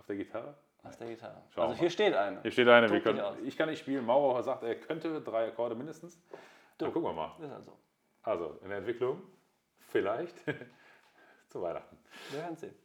[0.07, 0.55] der Gitarre.
[0.83, 1.41] Auf der Gitarre.
[1.53, 2.41] Schauen also hier steht eine.
[2.41, 4.05] Hier steht eine, können, ich kann nicht spielen.
[4.05, 6.21] Mauro sagt, er könnte drei Akkorde mindestens.
[6.77, 7.35] Dann gucken wir mal.
[7.39, 7.73] Ist also.
[8.23, 9.21] Also, in der Entwicklung,
[9.79, 10.35] vielleicht
[11.49, 11.97] zu Weihnachten.
[12.31, 12.75] Wir werden sehen.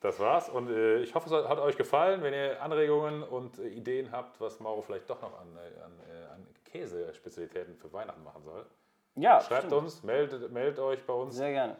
[0.00, 2.22] Das war's und äh, ich hoffe, es hat euch gefallen.
[2.22, 5.92] Wenn ihr Anregungen und äh, Ideen habt, was Mauro vielleicht doch noch an, äh, an,
[6.10, 8.66] äh, an Käsespezialitäten für Weihnachten machen soll,
[9.14, 9.74] Ja, schreibt stimmt.
[9.82, 11.76] uns, meldet, meldet euch bei uns Sehr gerne.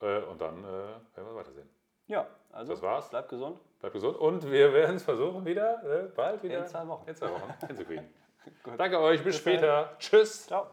[0.00, 1.68] äh, und dann äh, werden wir weitersehen.
[2.10, 3.08] Ja, also Das war's.
[3.08, 3.58] bleibt gesund.
[3.78, 7.08] Bleibt gesund und wir werden es versuchen, wieder äh, bald wieder In zwei Wochen.
[7.08, 8.04] in zwei Wochen hinzukriegen.
[8.76, 9.94] Danke euch, bis später.
[9.98, 10.46] Tschüss.
[10.46, 10.66] Ciao.